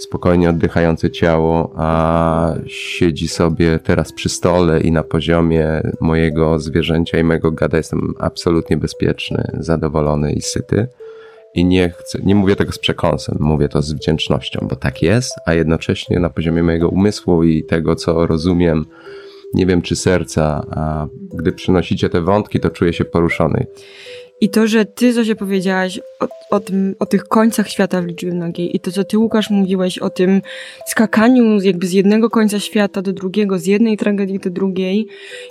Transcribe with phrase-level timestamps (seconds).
[0.00, 7.24] spokojnie oddychające ciało, a siedzi sobie teraz przy stole i na poziomie mojego zwierzęcia i
[7.24, 10.86] mojego gada jestem absolutnie bezpieczny, zadowolony i syty.
[11.54, 15.32] I nie chcę, nie mówię tego z przekąsem, mówię to z wdzięcznością, bo tak jest,
[15.46, 18.84] a jednocześnie na poziomie mojego umysłu i tego, co rozumiem,
[19.54, 23.66] nie wiem czy serca, a gdy przynosicie te wątki, to czuję się poruszony.
[24.40, 28.32] I to, że ty, Zosia, powiedziałaś o, o, tym, o tych końcach świata w liczbie
[28.32, 30.42] mnogiej i to, co ty, Łukasz, mówiłeś o tym
[30.86, 35.06] skakaniu jakby z jednego końca świata do drugiego, z jednej tragedii do drugiej,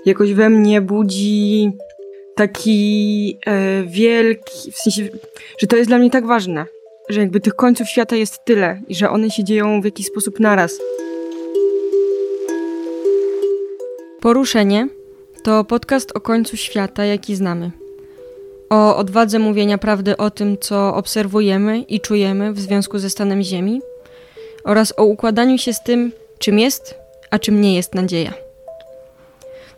[0.06, 1.72] jakoś we mnie budzi
[2.36, 5.10] taki e, wielki, w sensie,
[5.58, 6.66] że to jest dla mnie tak ważne,
[7.10, 10.40] że jakby tych końców świata jest tyle i że one się dzieją w jakiś sposób
[10.40, 10.80] naraz.
[14.22, 14.88] Poruszenie
[15.44, 17.72] to podcast o końcu świata, jaki znamy.
[18.70, 23.82] O odwadze mówienia prawdy o tym, co obserwujemy i czujemy w związku ze stanem Ziemi
[24.64, 26.96] oraz o układaniu się z tym, czym jest,
[27.30, 28.34] a czym nie jest nadzieja.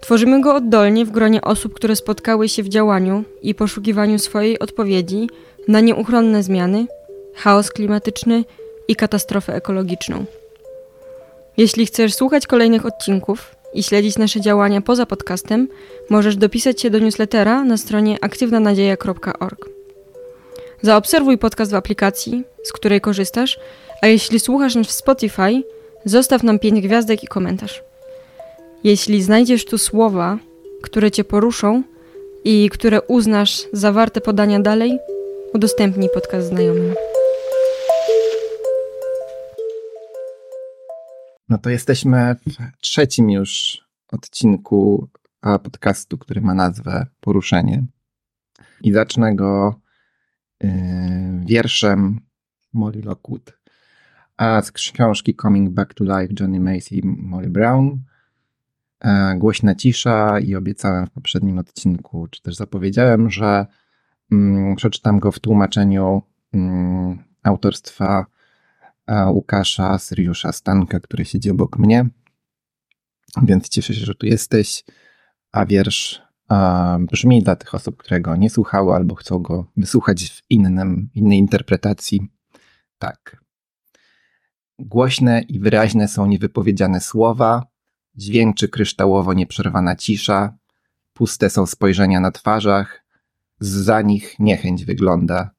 [0.01, 5.29] Tworzymy go oddolnie w gronie osób, które spotkały się w działaniu i poszukiwaniu swojej odpowiedzi
[5.67, 6.87] na nieuchronne zmiany,
[7.35, 8.45] chaos klimatyczny
[8.87, 10.25] i katastrofę ekologiczną.
[11.57, 15.67] Jeśli chcesz słuchać kolejnych odcinków i śledzić nasze działania poza podcastem,
[16.09, 19.69] możesz dopisać się do newslettera na stronie aktywnanadzieja.org.
[20.81, 23.59] Zaobserwuj podcast w aplikacji, z której korzystasz,
[24.01, 25.63] a jeśli słuchasz nas w Spotify,
[26.05, 27.83] zostaw nam 5 gwiazdek i komentarz.
[28.83, 30.37] Jeśli znajdziesz tu słowa,
[30.81, 31.83] które cię poruszą
[32.43, 34.99] i które uznasz za warte podania dalej,
[35.53, 36.93] udostępnij podcast znajomym.
[41.51, 45.09] No to jesteśmy w trzecim już odcinku
[45.41, 47.83] podcastu, który ma nazwę Poruszenie.
[48.81, 49.79] I zacznę go
[50.63, 50.69] yy,
[51.45, 52.19] wierszem
[52.73, 53.57] Molly Lockwood
[54.37, 58.03] a z książki Coming Back to Life Johnny Macy i Molly Brown.
[58.99, 63.65] E, głośna cisza i obiecałem w poprzednim odcinku, czy też zapowiedziałem, że
[64.31, 66.21] mm, przeczytam go w tłumaczeniu
[66.53, 68.25] mm, autorstwa
[69.31, 72.05] Łukasza Syriusza Stanka, który siedzi obok mnie.
[73.43, 74.83] Więc cieszę się, że tu jesteś.
[75.51, 80.29] A wiersz e, brzmi dla tych osób, które go nie słuchały albo chcą go wysłuchać
[80.29, 82.27] w innym, innej interpretacji.
[82.99, 83.43] Tak.
[84.79, 87.71] Głośne i wyraźne są niewypowiedziane słowa,
[88.15, 90.57] Dźwięczy kryształowo nieprzerwana cisza,
[91.13, 93.05] puste są spojrzenia na twarzach,
[93.59, 95.51] za nich niechęć wygląda.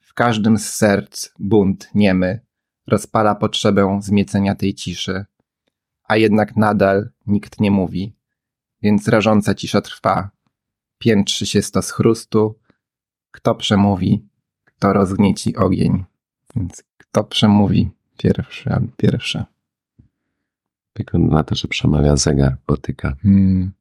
[0.00, 2.40] W każdym z serc bunt niemy
[2.86, 5.24] rozpala potrzebę zmiecenia tej ciszy,
[6.04, 8.16] a jednak nadal nikt nie mówi,
[8.82, 10.30] więc rażąca cisza trwa.
[10.98, 12.58] Piętrzy się stos chrustu,
[13.30, 14.28] kto przemówi,
[14.64, 16.04] kto rozgnieci ogień.
[16.56, 19.44] Więc kto przemówi pierwszy, pierwsze.
[20.96, 23.16] Wygląda na to, że przemawia zegar, potyka.
[23.22, 23.72] Hmm.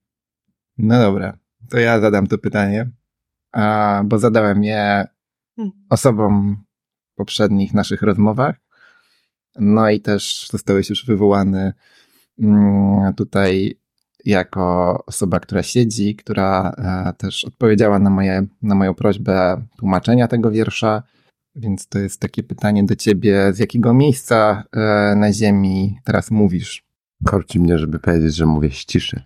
[0.77, 1.37] No dobra,
[1.69, 2.89] to ja zadam to pytanie,
[3.51, 5.07] a, bo zadałem je
[5.55, 5.71] hmm.
[5.89, 6.63] osobom
[7.13, 8.55] w poprzednich naszych rozmowach.
[9.59, 11.73] No i też zostałeś już wywołany
[12.39, 13.81] mm, tutaj
[14.25, 20.51] jako osoba, która siedzi, która e, też odpowiedziała na, moje, na moją prośbę tłumaczenia tego
[20.51, 21.03] wiersza.
[21.55, 26.83] Więc to jest takie pytanie do ciebie, z jakiego miejsca e, na Ziemi teraz mówisz?
[27.25, 29.23] Korci mnie, żeby powiedzieć, że mówię ściszy.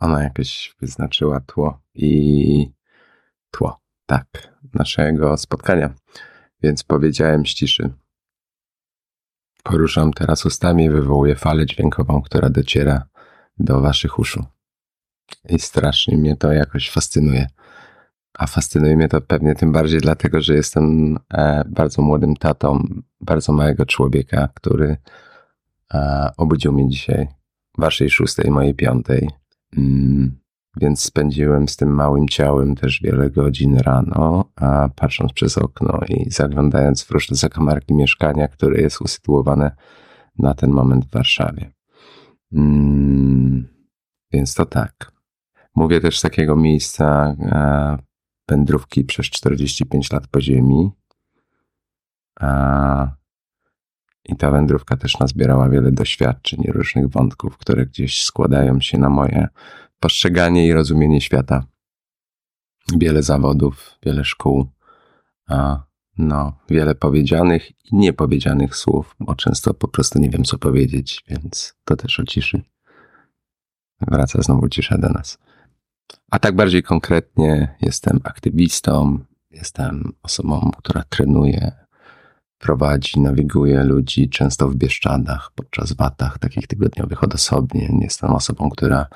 [0.00, 2.72] Ona jakieś wyznaczyła tło i
[3.50, 4.26] tło, tak,
[4.74, 5.94] naszego spotkania.
[6.62, 7.90] Więc powiedziałem ściszy.
[9.62, 13.02] Poruszam teraz ustami i wywołuję falę dźwiękową, która dociera
[13.58, 14.44] do waszych uszu.
[15.48, 17.46] I strasznie mnie to jakoś fascynuje.
[18.38, 22.84] A fascynuje mnie to pewnie tym bardziej dlatego, że jestem e, bardzo młodym tatą
[23.20, 24.96] bardzo małego człowieka, który
[26.36, 27.28] obudził mnie dzisiaj
[27.78, 29.30] waszej szóstej, mojej piątej.
[30.76, 36.30] Więc spędziłem z tym małym ciałem też wiele godzin rano, a patrząc przez okno i
[36.30, 39.76] zaglądając w różne zakamarki mieszkania, które jest usytuowane
[40.38, 41.72] na ten moment w Warszawie.
[42.52, 43.68] Mm,
[44.32, 45.12] więc to tak.
[45.74, 47.36] Mówię też z takiego miejsca
[48.48, 50.90] wędrówki przez 45 lat po ziemi.
[52.40, 53.20] A
[54.24, 59.08] i ta wędrówka też nazbierała wiele doświadczeń i różnych wątków, które gdzieś składają się na
[59.08, 59.48] moje
[60.00, 61.64] postrzeganie i rozumienie świata.
[62.96, 64.66] Wiele zawodów, wiele szkół,
[65.48, 65.82] a
[66.18, 71.74] no, wiele powiedzianych i niepowiedzianych słów, bo często po prostu nie wiem, co powiedzieć, więc
[71.84, 72.62] to też o ciszy.
[74.00, 75.38] Wraca znowu cisza do nas.
[76.30, 79.18] A tak bardziej konkretnie, jestem aktywistą,
[79.50, 81.72] jestem osobą, która trenuje
[82.58, 88.00] prowadzi, nawiguje ludzi często w Bieszczadach, podczas watach takich tygodniowych odosobnień.
[88.00, 89.06] Jestem osobą, która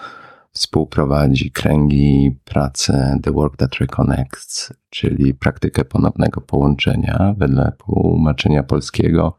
[0.55, 9.37] współprowadzi kręgi pracę The Work That Reconnects, czyli praktykę ponownego połączenia wedle tłumaczenia polskiego.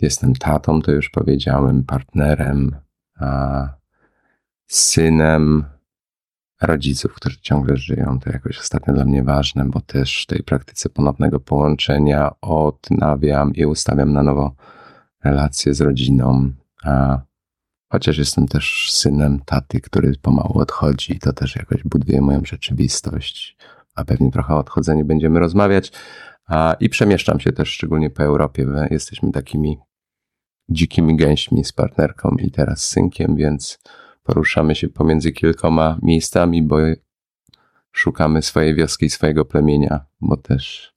[0.00, 2.76] Jestem tatą, to już powiedziałem, partnerem,
[3.20, 3.68] a
[4.66, 5.64] synem
[6.62, 8.18] rodziców, którzy ciągle żyją.
[8.20, 13.66] To jakoś ostatnio dla mnie ważne, bo też w tej praktyce ponownego połączenia odnawiam i
[13.66, 14.54] ustawiam na nowo
[15.24, 16.52] relacje z rodziną.
[16.84, 17.18] A
[17.90, 23.56] chociaż jestem też synem taty, który pomału odchodzi, to też jakoś buduje moją rzeczywistość.
[23.94, 25.92] A pewnie trochę o odchodzeniu będziemy rozmawiać.
[26.46, 28.66] A, I przemieszczam się też szczególnie po Europie.
[28.90, 29.78] Jesteśmy takimi
[30.68, 33.78] dzikimi gęśmi z partnerką i teraz synkiem, więc
[34.22, 36.76] poruszamy się pomiędzy kilkoma miejscami, bo
[37.92, 40.94] szukamy swojej wioski, swojego plemienia, bo też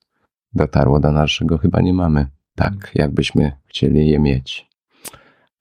[0.54, 4.70] dotarło do naszego chyba nie mamy tak, jakbyśmy chcieli je mieć.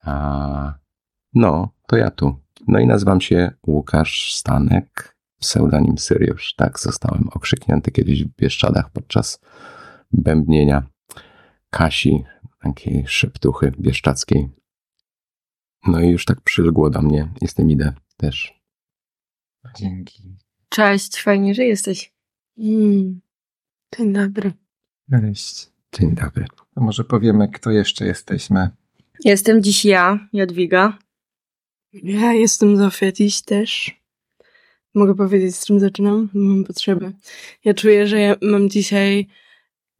[0.03, 0.82] A,
[1.33, 2.35] no, to ja tu.
[2.67, 6.53] No i nazywam się Łukasz Stanek, pseudonim Syriusz.
[6.55, 9.39] Tak zostałem okrzyknięty kiedyś w Bieszczadach podczas
[10.11, 10.83] bębnienia
[11.69, 12.23] Kasi,
[12.61, 14.49] takiej szeptuchy bieszczackiej.
[15.87, 17.29] No i już tak przylgło do mnie.
[17.41, 18.61] Jestem idę też.
[19.77, 20.37] Dzięki.
[20.69, 22.13] Cześć, fajnie, że jesteś.
[22.57, 23.21] Mm.
[23.97, 24.51] Dzień dobry.
[25.11, 25.69] Cześć.
[25.99, 26.45] Dzień dobry.
[26.75, 28.69] To może powiemy, kto jeszcze jesteśmy.
[29.25, 30.97] Jestem dziś ja, Jadwiga.
[31.93, 33.91] Ja jestem Zofia dziś też.
[34.93, 36.29] Mogę powiedzieć, z czym zaczynam?
[36.33, 37.11] Mam potrzebę.
[37.65, 39.27] Ja czuję, że ja mam dzisiaj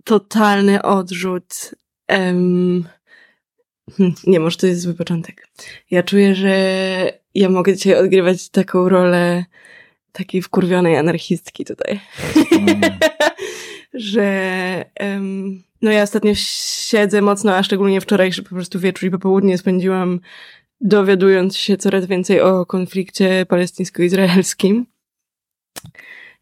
[0.04, 1.72] totalny odrzut
[2.10, 2.88] um,
[4.28, 5.48] nie, może to jest zły początek.
[5.92, 6.54] Ja czuję, że
[7.36, 9.46] ja mogę dzisiaj odgrywać taką rolę
[10.12, 12.00] takiej wkurwionej anarchistki tutaj.
[13.94, 19.58] Że um, no ja ostatnio siedzę mocno, a szczególnie wczorajszy po prostu wieczór i popołudnie
[19.58, 20.20] spędziłam
[20.84, 24.86] dowiadując się coraz więcej o konflikcie palestyńsko-izraelskim.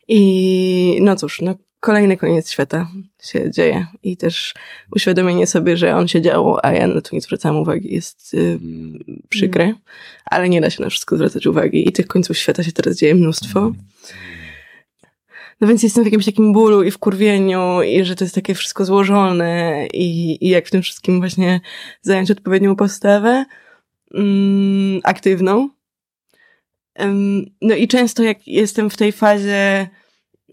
[0.08, 2.88] I no cóż, no kolejny koniec świata
[3.24, 4.54] się dzieje i też
[4.92, 8.60] uświadomienie sobie, że on się działo, a ja na to nie zwracam uwagi jest y,
[9.30, 9.78] przykre, mm.
[10.26, 13.16] ale nie da się na wszystko zwracać uwagi i tych końców świata się teraz dzieje
[13.16, 13.60] mnóstwo.
[13.60, 13.76] Mm.
[15.62, 18.86] No więc jestem w jakimś takim bólu i wkurwieniu i że to jest takie wszystko
[18.86, 21.62] złożone i, i jak w tym wszystkim właśnie
[22.02, 23.46] zająć odpowiednią postawę
[25.04, 25.69] aktywną.
[27.00, 29.90] Um, no i często jak jestem w tej fazie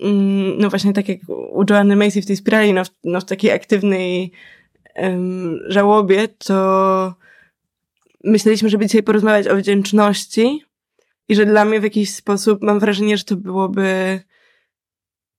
[0.01, 3.25] Mm, no właśnie tak jak u Joanny Macy w tej spirali, no w, no w
[3.25, 4.33] takiej aktywnej
[5.69, 7.15] żałobie, to
[8.25, 10.65] myśleliśmy, żeby dzisiaj porozmawiać o wdzięczności
[11.29, 14.21] i że dla mnie w jakiś sposób mam wrażenie, że to byłoby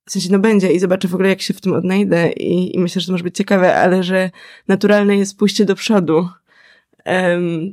[0.07, 2.79] w sensie no będzie i zobaczę w ogóle jak się w tym odnajdę i, i
[2.79, 4.31] myślę, że to może być ciekawe, ale że
[4.67, 6.29] naturalne jest pójście do przodu.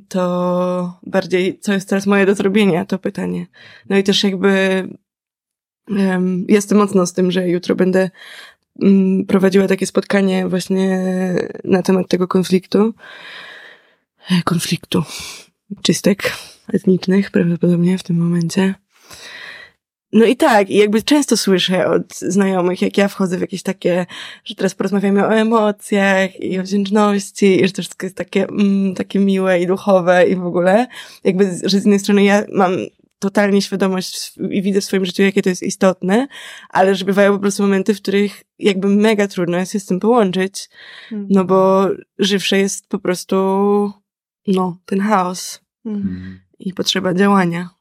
[0.09, 3.47] To bardziej, co jest teraz moje do zrobienia, to pytanie.
[3.89, 4.89] No i też jakby
[6.49, 8.11] Jestem mocno z tym, że jutro będę
[8.83, 11.01] mm, prowadziła takie spotkanie właśnie
[11.65, 12.95] na temat tego konfliktu.
[14.31, 15.03] E, konfliktu
[15.83, 16.33] czystek
[16.73, 18.75] etnicznych prawdopodobnie w tym momencie.
[20.13, 24.07] No i tak, i jakby często słyszę od znajomych, jak ja wchodzę w jakieś takie,
[24.45, 28.95] że teraz porozmawiamy o emocjach i o wdzięczności, i że to wszystko jest takie, mm,
[28.95, 30.87] takie miłe i duchowe i w ogóle.
[31.25, 32.77] Jakby, że z jednej strony ja mam
[33.19, 36.29] totalnie świadomość i widzę w swoim życiu, jakie to jest istotne,
[36.69, 40.01] ale że bywają po prostu momenty, w których jakby mega trudno jest się z tym
[40.01, 40.69] połączyć,
[41.13, 41.27] mm.
[41.31, 43.37] no bo żywsze jest po prostu,
[44.47, 46.41] no, ten chaos mm.
[46.59, 47.76] i potrzeba działania.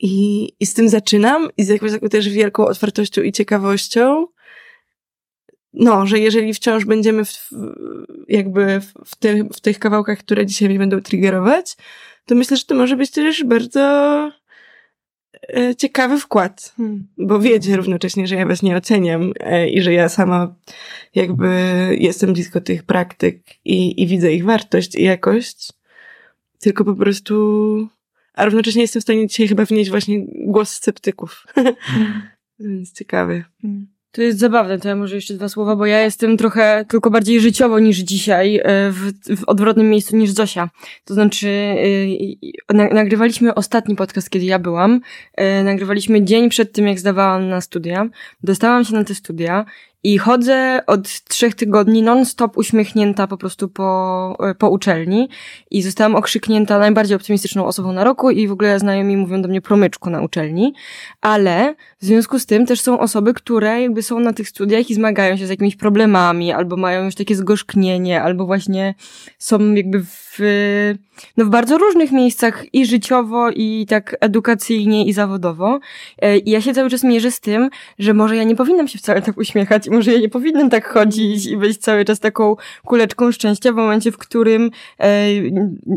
[0.00, 4.26] I, I z tym zaczynam i z jakąś taką też wielką otwartością i ciekawością,
[5.72, 7.50] no, że jeżeli wciąż będziemy w,
[8.28, 11.76] jakby w, ty, w tych kawałkach, które dzisiaj mnie będą triggerować,
[12.26, 13.80] to myślę, że to może być też bardzo
[15.48, 17.06] E, ciekawy wkład, hmm.
[17.18, 20.54] bo wiecie równocześnie, że ja was nie oceniam e, i że ja sama
[21.14, 21.48] jakby
[21.98, 25.72] jestem blisko tych praktyk i, i widzę ich wartość i jakość,
[26.58, 27.88] tylko po prostu,
[28.40, 31.46] a równocześnie jestem w stanie dzisiaj chyba wnieść właśnie głos sceptyków.
[31.54, 31.74] Hmm.
[32.58, 33.44] Więc ciekawy.
[33.62, 33.86] Hmm.
[34.12, 37.40] To jest zabawne, to ja może jeszcze dwa słowa, bo ja jestem trochę tylko bardziej
[37.40, 40.70] życiowo niż dzisiaj, e, w, w odwrotnym miejscu niż Zosia.
[41.04, 41.48] To znaczy,
[42.68, 45.00] e, na, nagrywaliśmy ostatni podcast, kiedy ja byłam.
[45.34, 48.08] E, nagrywaliśmy dzień przed tym, jak zdawałam na studia.
[48.42, 49.64] Dostałam się na te studia
[50.04, 55.28] I chodzę od trzech tygodni non-stop uśmiechnięta po prostu po, po uczelni
[55.70, 59.60] i zostałam okrzyknięta najbardziej optymistyczną osobą na roku i w ogóle znajomi mówią do mnie
[59.60, 60.74] promyczku na uczelni,
[61.20, 64.94] ale w związku z tym też są osoby, które jakby są na tych studiach i
[64.94, 68.94] zmagają się z jakimiś problemami, albo mają już takie zgorzknienie, albo właśnie
[69.38, 70.38] są jakby w,
[71.36, 75.80] no w bardzo różnych miejscach i życiowo, i tak edukacyjnie, i zawodowo.
[76.18, 78.98] E, I ja się cały czas mierzę z tym, że może ja nie powinnam się
[78.98, 83.32] wcale tak uśmiechać, może ja nie powinnam tak chodzić i być cały czas taką kuleczką
[83.32, 85.28] szczęścia w momencie, w którym e,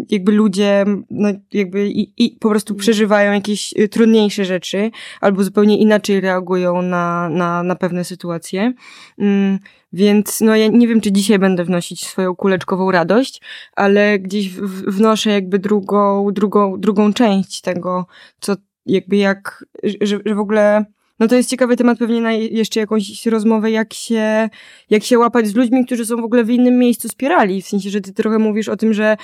[0.10, 6.22] jakby ludzie no jakby i, i po prostu przeżywają jakieś trudniejsze rzeczy, albo zupełnie inaczej
[6.22, 8.74] reagują na, na, na pewne sytuacje.
[9.20, 9.60] Mm,
[9.94, 13.42] więc no ja nie wiem, czy dzisiaj będę wnosić swoją kuleczkową radość,
[13.76, 14.50] ale gdzieś
[14.88, 18.06] wnoszę jakby drugą, drugą, drugą część tego,
[18.40, 20.86] co jakby jak, że, że w ogóle
[21.20, 24.50] no to jest ciekawy temat pewnie na jeszcze jakąś rozmowę, jak się,
[24.90, 27.62] jak się łapać z ludźmi, którzy są w ogóle w innym miejscu spirali.
[27.62, 29.18] W sensie, że ty trochę mówisz o tym, że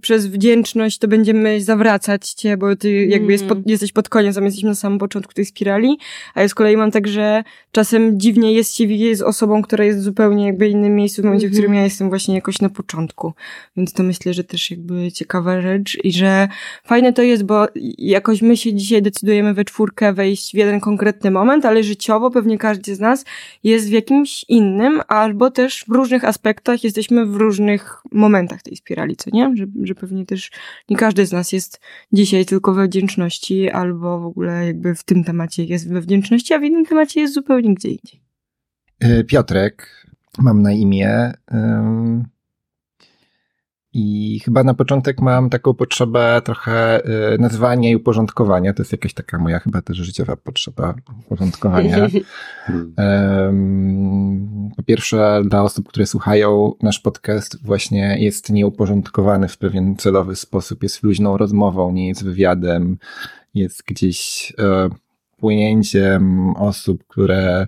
[0.00, 3.64] przez wdzięczność to będziemy zawracać cię, bo ty jakby jest pod, mm.
[3.68, 5.98] jesteś pod koniec, a my jesteśmy na samym początku tej spirali.
[6.34, 9.84] A ja z kolei mam tak, że czasem dziwnie jest się widzieć z osobą, która
[9.84, 11.84] jest w zupełnie jakby innym miejscu w momencie, w którym ja mhm.
[11.84, 13.32] jestem właśnie jakoś na początku.
[13.76, 16.48] Więc to myślę, że też jakby ciekawa rzecz i że
[16.84, 17.66] fajne to jest, bo
[17.98, 22.58] jakoś my się dzisiaj decydujemy we czwórkę wejść w jeden konkretny moment, ale życiowo pewnie
[22.58, 23.24] każdy z nas
[23.62, 29.16] jest w jakimś innym, albo też w różnych aspektach jesteśmy w różnych momentach tej spirali,
[29.16, 29.52] co nie?
[29.56, 30.50] Że, że pewnie też
[30.88, 31.80] nie każdy z nas jest
[32.12, 36.58] dzisiaj tylko we wdzięczności, albo w ogóle jakby w tym temacie jest we wdzięczności, a
[36.58, 38.20] w innym temacie jest zupełnie gdzie indziej.
[39.00, 40.06] E, Piotrek,
[40.38, 41.32] mam na imię.
[43.94, 48.74] I chyba na początek mam taką potrzebę trochę y, nazwania i uporządkowania.
[48.74, 50.94] To jest jakaś taka moja chyba też życiowa potrzeba
[51.26, 51.96] uporządkowania.
[54.76, 60.82] po pierwsze, dla osób, które słuchają nasz podcast, właśnie jest nieuporządkowany w pewien celowy sposób,
[60.82, 62.98] jest luźną rozmową, nie jest wywiadem,
[63.54, 64.88] jest gdzieś e,
[65.36, 67.66] płynięciem osób, które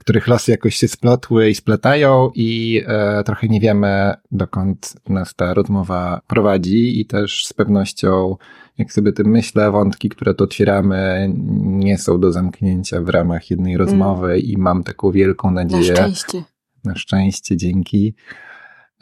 [0.00, 5.54] których losy jakoś się splotły i splatają i e, trochę nie wiemy, dokąd nas ta
[5.54, 8.36] rozmowa prowadzi i też z pewnością,
[8.78, 13.74] jak sobie tym myślę, wątki, które tu otwieramy, nie są do zamknięcia w ramach jednej
[13.74, 13.86] mm.
[13.86, 14.40] rozmowy mm.
[14.40, 15.92] i mam taką wielką nadzieję.
[15.92, 16.42] Na szczęście.
[16.84, 18.14] Na szczęście, dzięki.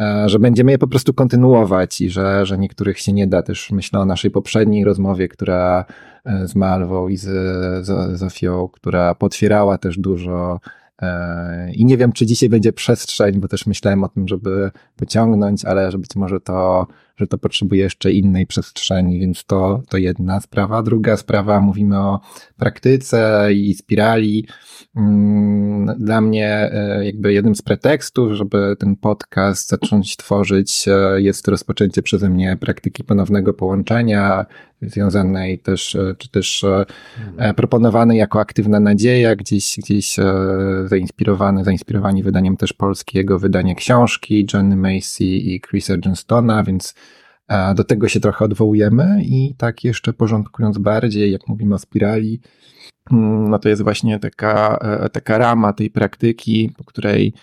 [0.01, 3.43] E, że będziemy je po prostu kontynuować i że, że niektórych się nie da.
[3.43, 5.85] Też myślę o naszej poprzedniej rozmowie, która
[6.25, 7.27] e, z Malwą i z,
[7.87, 10.61] z Zofią, która potwierała też dużo
[11.73, 15.91] I nie wiem, czy dzisiaj będzie przestrzeń, bo też myślałem o tym, żeby pociągnąć, ale
[15.91, 16.87] że być może to,
[17.19, 20.83] że to potrzebuje jeszcze innej przestrzeni, więc to, to jedna sprawa.
[20.83, 22.21] Druga sprawa, mówimy o
[22.57, 24.47] praktyce i spirali.
[24.97, 31.49] Mm, dla mnie e, jakby jednym z pretekstów, żeby ten podcast zacząć tworzyć e, jest
[31.49, 34.47] rozpoczęcie przeze mnie praktyki ponownego połączenia,
[34.83, 36.65] związanej też, e, czy też
[37.29, 37.55] mhm.
[37.55, 40.17] proponowanej jako aktywna nadzieja, gdzieś, gdzieś
[40.87, 46.95] zainspirowany, zainspirowani wydaniem też polskiego wydania książki Johnny Macy i Chrisa Johnstona, więc
[47.75, 52.41] do tego się trochę odwołujemy i tak jeszcze porządkując bardziej, jak mówimy o spirali,
[53.11, 57.35] mm, no to jest właśnie taka, e, taka rama tej praktyki, po której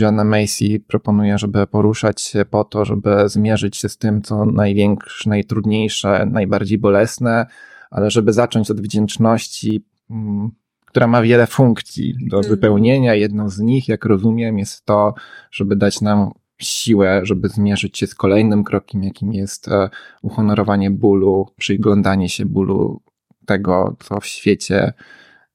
[0.00, 5.30] Joanna Macy proponuje, żeby poruszać się po to, żeby zmierzyć się z tym, co największe,
[5.30, 7.46] najtrudniejsze, najbardziej bolesne,
[7.90, 10.50] ale żeby zacząć od wdzięczności, mm,
[10.86, 12.54] która ma wiele funkcji do mhm.
[12.54, 13.14] wypełnienia.
[13.14, 15.14] Jedną z nich, jak rozumiem, jest to,
[15.50, 19.90] żeby dać nam siłę, żeby zmierzyć się z kolejnym krokiem, jakim jest e,
[20.22, 23.02] uhonorowanie bólu, przyglądanie się bólu
[23.46, 24.92] tego, co w świecie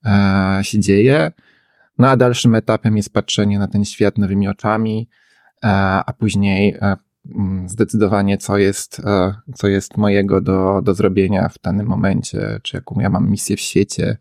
[0.06, 1.32] e, się dzieje.
[1.98, 5.10] No a dalszym etapem jest patrzenie na ten świat nowymi oczami,
[5.64, 5.68] e,
[6.06, 6.78] a później
[7.36, 9.02] mm, zdecydowanie, co jest,
[9.56, 13.60] co jest mojego do, do zrobienia w danym momencie, czy jaką ja mam misję w
[13.60, 14.18] świecie,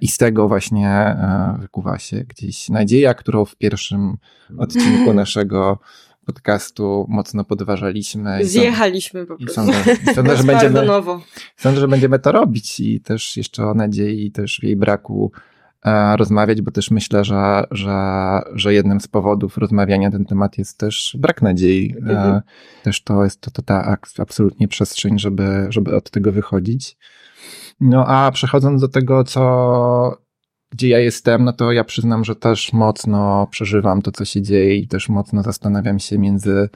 [0.00, 4.16] I z tego właśnie e, wykuwa się gdzieś nadzieja, którą w pierwszym
[4.58, 5.78] odcinku naszego
[6.24, 8.44] podcastu mocno podważaliśmy.
[8.44, 9.54] Zjechaliśmy po prostu.
[9.54, 9.72] Sądzę,
[10.14, 10.80] sądzę, że będziemy,
[11.56, 15.32] sądzę, że będziemy to robić i też jeszcze o nadziei, też w jej braku
[15.84, 17.94] e, rozmawiać, bo też myślę, że, że,
[18.54, 21.94] że jednym z powodów rozmawiania na ten temat jest też brak nadziei.
[21.98, 22.40] Mhm.
[22.82, 26.96] Też to jest to, to ta absolutnie przestrzeń, żeby, żeby od tego wychodzić.
[27.80, 30.18] No a przechodząc do tego, co,
[30.70, 34.76] gdzie ja jestem, no to ja przyznam, że też mocno przeżywam to, co się dzieje
[34.76, 36.68] i też mocno zastanawiam się między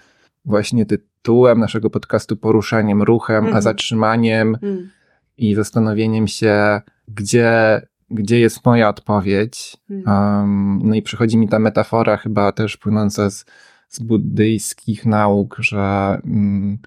[0.45, 3.47] właśnie tytułem naszego podcastu poruszeniem, ruchem, mm.
[3.47, 3.63] a mhm.
[3.63, 4.91] zatrzymaniem mm.
[5.37, 9.77] i zastanowieniem się, gdzie gdzie jest moja odpowiedź.
[9.89, 10.07] Hmm.
[10.07, 13.45] Um, no i przychodzi mi ta metafora chyba też płynąca z,
[13.89, 16.79] z buddyjskich nauk, że mm,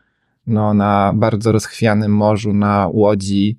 [0.47, 3.57] no, na bardzo rozchwianym morzu, na łodzi,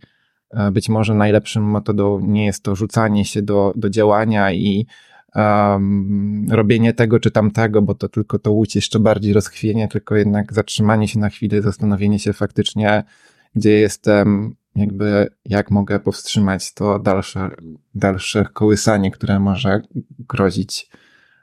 [0.73, 4.87] być może najlepszym metodą nie jest to rzucanie się do, do działania i
[5.35, 10.53] um, robienie tego czy tamtego, bo to tylko to łódź jeszcze bardziej rozchwienie, tylko jednak
[10.53, 13.05] zatrzymanie się na chwilę, zastanowienie się faktycznie,
[13.55, 17.51] gdzie jestem, jakby jak mogę powstrzymać to dalsze,
[17.95, 19.83] dalsze kołysanie, które może
[20.19, 20.91] grozić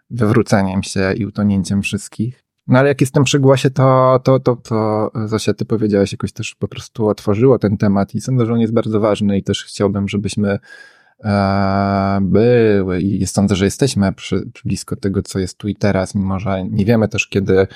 [0.10, 2.49] wywróceniem się i utonięciem wszystkich.
[2.70, 6.56] No ale jak jestem przy głosie, to, to, to, to Zosia, ty powiedziałaś, jakoś też
[6.56, 10.10] po prostu otworzyło ten temat i sądzę, że on jest bardzo ważny i też chciałbym,
[10.10, 10.60] żebyśmy
[11.24, 16.40] e, były i sądzę, że jesteśmy przy, blisko tego, co jest tu i teraz, mimo
[16.40, 17.68] że nie wiemy też, kiedy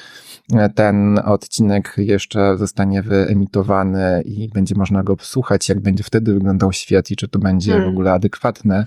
[0.75, 7.11] ten odcinek jeszcze zostanie wyemitowany i będzie można go słuchać, jak będzie wtedy wyglądał świat
[7.11, 7.89] i czy to będzie Hmm.
[7.89, 8.85] w ogóle adekwatne,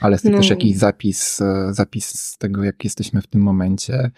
[0.00, 0.36] ale jest to No.
[0.36, 4.10] też jakiś zapis, e, zapis z tego, jak jesteśmy w tym momencie.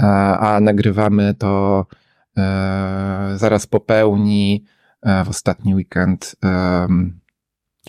[0.00, 1.86] A, a nagrywamy to
[2.36, 4.64] e, zaraz po pełni
[5.02, 6.36] e, w ostatni weekend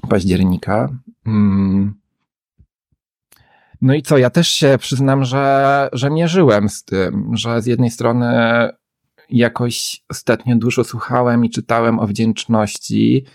[0.10, 0.90] października.
[1.28, 1.94] Mm.
[3.82, 7.90] No i co, ja też się przyznam, że, że mierzyłem z tym, że z jednej
[7.90, 8.28] strony
[9.30, 13.26] jakoś ostatnio dużo słuchałem i czytałem o wdzięczności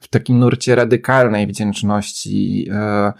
[0.00, 3.12] w takim nurcie radykalnej wdzięczności, e,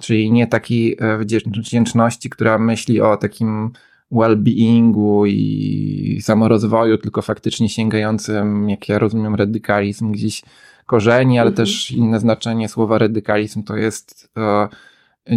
[0.00, 3.70] czyli nie takiej e, wdzię- wdzięczności, która myśli o takim
[4.14, 10.42] well-beingu i samorozwoju, tylko faktycznie sięgającym, jak ja rozumiem, radykalizm gdzieś
[10.86, 11.66] korzeni, ale Mhm.
[11.66, 14.68] też inne znaczenie słowa radykalizm to jest e,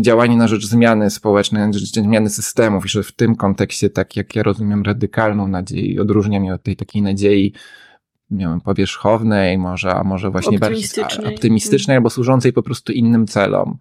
[0.02, 4.16] działanie na rzecz zmiany społecznej, na rzecz zmiany systemów i że w tym kontekście, tak
[4.16, 7.54] jak ja rozumiem radykalną nadzieję, odróżniam ją od tej takiej nadziei,
[8.32, 10.84] nie wiem, powierzchownej, może, a może właśnie bardziej
[11.34, 11.98] Optymistycznej.
[11.98, 13.78] albo służącej po prostu innym celom.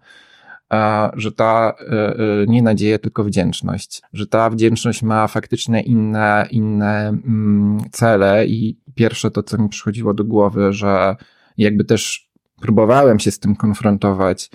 [1.13, 2.15] Że ta e, e,
[2.47, 9.31] nie nadzieja, tylko wdzięczność, że ta wdzięczność ma faktycznie inne, inne mm, cele i pierwsze
[9.31, 11.15] to, co mi przychodziło do głowy, że
[11.57, 12.29] jakby też
[12.61, 14.49] próbowałem się z tym konfrontować,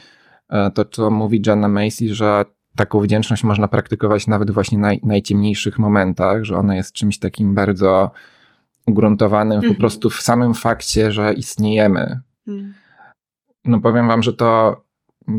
[0.48, 2.44] e, to co mówi Jana Macy, że
[2.76, 8.10] taką wdzięczność można praktykować nawet właśnie na najciemniejszych momentach, że ona jest czymś takim bardzo
[8.86, 9.80] ugruntowanym po Mhm.
[9.80, 12.20] prostu w samym fakcie, że istniejemy.
[12.46, 12.74] Hmm.
[13.64, 14.81] No powiem wam, że to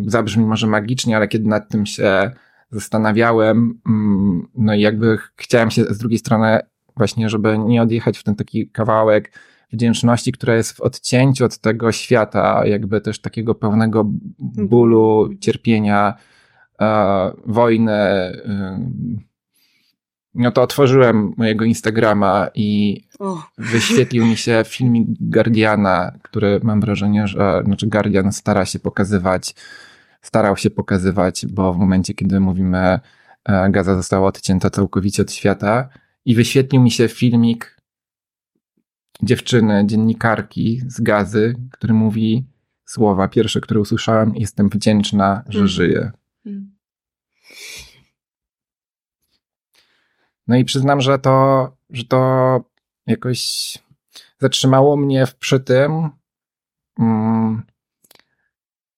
[0.06, 2.32] zabrzmi może magicznie, ale kiedy nad tym się
[2.72, 6.60] zastanawiałem, mm, no i jakby chciałem się z drugiej strony
[6.98, 9.32] właśnie, żeby nie odjechać w ten taki kawałek
[9.74, 14.04] wdzięczności, która jest w odcięciu od tego świata, jakby też takiego pełnego
[14.40, 16.14] bólu, cierpienia,
[16.82, 17.92] e, wojny.
[17.92, 18.80] e,
[20.36, 27.28] No to otworzyłem mojego Instagrama i O, wyświetlił mi się filmik Guardiana, który mam wrażenie,
[27.28, 29.56] że znaczy Guardian stara się pokazywać,
[30.22, 33.00] starał się pokazywać, bo w momencie, kiedy mówimy,
[33.46, 35.90] e, Gaza została odcięta całkowicie od świata
[36.26, 37.78] i wyświetlił mi się filmik
[39.24, 42.46] dziewczyny, dziennikarki z Gazy, który mówi
[42.86, 45.68] słowa pierwsze, które usłyszałem, jestem wdzięczna, że Mm.
[45.68, 46.12] żyję.
[46.44, 46.73] hmm.
[50.48, 52.60] No i przyznam, że to, że to
[53.08, 53.74] jakoś
[54.40, 56.10] zatrzymało mnie przy tym,
[57.00, 57.64] mm,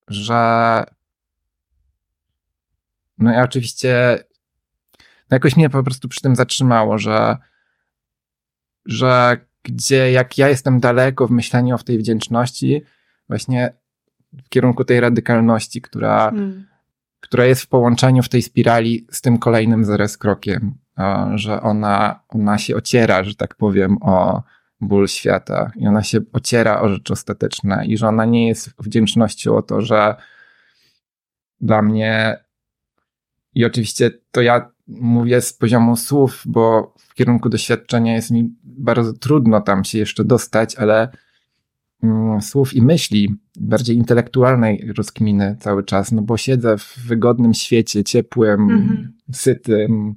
[0.07, 0.83] że
[3.17, 4.23] no ja oczywiście
[5.31, 7.37] no jakoś mnie po prostu przy tym zatrzymało, że
[8.85, 12.81] że gdzie jak ja jestem daleko w myśleniu o tej wdzięczności,
[13.27, 13.73] właśnie
[14.33, 16.67] w kierunku tej radykalności, która Hmm.
[17.19, 20.84] która jest w połączeniu w tej spirali z tym kolejnym zaraz krokiem, a,
[21.35, 24.43] że ona, ona się ociera, że tak powiem, o
[24.81, 29.57] ból świata i ona się ociera o rzeczy ostateczne i że ona nie jest wdzięcznością
[29.57, 30.15] o to, że
[31.61, 32.37] dla mnie
[33.53, 39.13] i oczywiście to ja mówię z poziomu słów, bo w kierunku doświadczenia jest mi bardzo
[39.13, 41.09] trudno tam się jeszcze dostać, ale
[42.03, 48.03] mm, słów i myśli, bardziej intelektualnej rozkminy cały czas, no bo siedzę w wygodnym świecie,
[48.03, 49.13] ciepłym, Mhm.
[49.31, 50.15] sytym,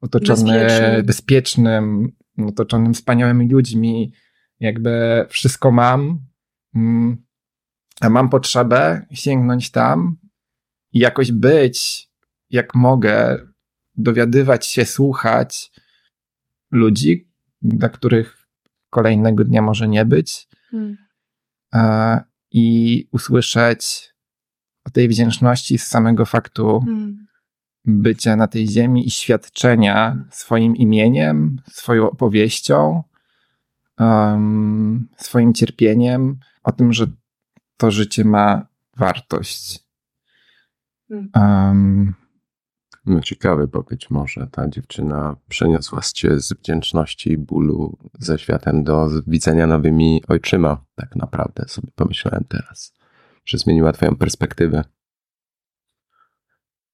[0.00, 1.06] otoczony Bezpiecznym.
[1.06, 2.12] bezpiecznym,
[2.46, 4.12] otoczonym wspaniałymi ludźmi,
[4.60, 6.20] jakby wszystko mam,
[6.74, 7.24] mm,
[8.00, 10.16] a mam potrzebę sięgnąć tam
[10.92, 12.08] i jakoś być,
[12.50, 13.38] jak mogę,
[13.94, 15.70] dowiadywać się, słuchać
[16.70, 17.28] ludzi,
[17.62, 18.46] dla których
[18.90, 20.96] kolejnego dnia może nie być, Hmm.
[22.50, 24.10] i usłyszeć
[24.84, 27.26] o tej wdzięczności z samego faktu Hmm.
[27.84, 33.02] Bycia na tej ziemi i świadczenia swoim imieniem, swoją opowieścią,
[33.98, 37.06] em, swoim cierpieniem, o tym, że
[37.76, 38.66] to życie ma
[38.96, 39.84] wartość.
[41.34, 42.14] Um,
[43.06, 48.84] No ciekawe, bo być może ta dziewczyna przeniosła cię z wdzięczności i bólu ze światem
[48.84, 50.84] do widzenia nowymi ojczyma.
[50.94, 52.94] Tak naprawdę sobie pomyślałem teraz,
[53.44, 54.84] że zmieniła twoją perspektywę.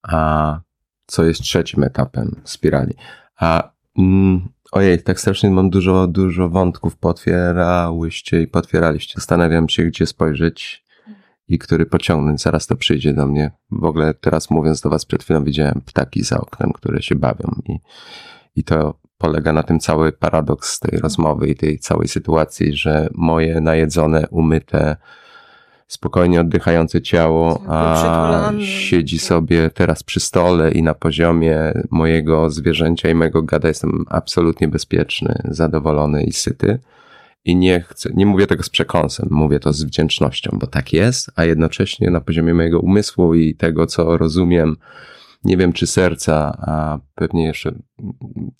[0.02, 0.60] A
[1.06, 2.94] co jest trzecim etapem spirali?
[3.36, 9.14] A mm, ojej, tak strasznie mam dużo, dużo wątków potwierałyście i potwieraliście.
[9.16, 10.86] Zastanawiam się, gdzie spojrzeć
[11.48, 12.42] i który pociągnąć.
[12.42, 13.50] Zaraz to przyjdzie do mnie.
[13.70, 17.60] W ogóle teraz mówiąc do was przed chwilą widziałem ptaki za oknem, które się bawią
[17.68, 17.78] i,
[18.56, 23.60] i to polega na tym cały paradoks tej rozmowy i tej całej sytuacji, że moje
[23.60, 24.96] najedzone, umyte,
[25.86, 33.14] spokojnie oddychające ciało, a siedzi sobie teraz przy stole i na poziomie mojego zwierzęcia i
[33.14, 36.78] mojego gada jestem absolutnie bezpieczny, zadowolony i syty.
[37.44, 41.30] I nie chcę, nie mówię tego z przekąsem, mówię to z wdzięcznością, bo tak jest,
[41.36, 44.76] a jednocześnie na poziomie mojego umysłu i tego, co rozumiem,
[45.44, 47.72] nie wiem czy serca, a pewnie jeszcze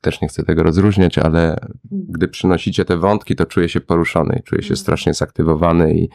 [0.01, 1.57] też nie chcę tego rozróżniać, ale
[1.91, 4.77] gdy przynosicie te wątki, to czuję się poruszony, czuję się Mhm.
[4.77, 6.09] strasznie zaktywowany i,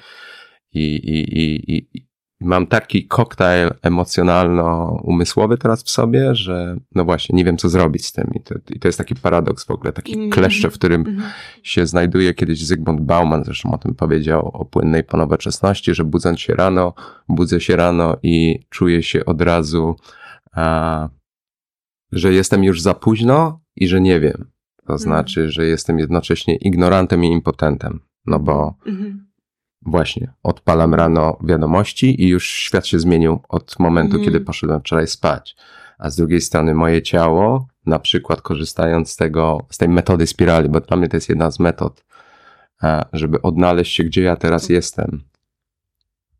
[0.74, 2.08] i, i, i, i,
[2.44, 8.12] mam taki koktajl emocjonalno-umysłowy teraz w sobie, że no właśnie, nie wiem co zrobić z
[8.12, 8.32] tym.
[8.36, 10.32] I to, i to jest taki paradoks w ogóle, taki Mhm.
[10.32, 11.30] kleszcze, w którym Mhm.
[11.64, 12.34] się znajduje.
[12.34, 16.94] Kiedyś Zygmunt Bauman zresztą o tym powiedział, o płynnej ponowoczesności, że budząc się rano,
[17.30, 19.96] budzę się rano i czuję się od razu,
[20.52, 21.10] a,
[22.12, 24.52] że jestem już za późno i że nie wiem.
[24.88, 28.00] To znaczy, że jestem jednocześnie ignorantem i impotentem.
[28.26, 29.31] No bo Mhm.
[29.86, 34.26] Właśnie odpalam rano wiadomości i już świat się zmienił od momentu, Mhm.
[34.26, 35.56] kiedy poszedłem wczoraj spać.
[36.00, 40.70] A z drugiej strony moje ciało, na przykład korzystając z tego, z tej metody spirali,
[40.70, 42.04] bo dla mnie to jest jedna z metod,
[42.84, 45.24] e, żeby odnaleźć się, gdzie ja teraz jestem.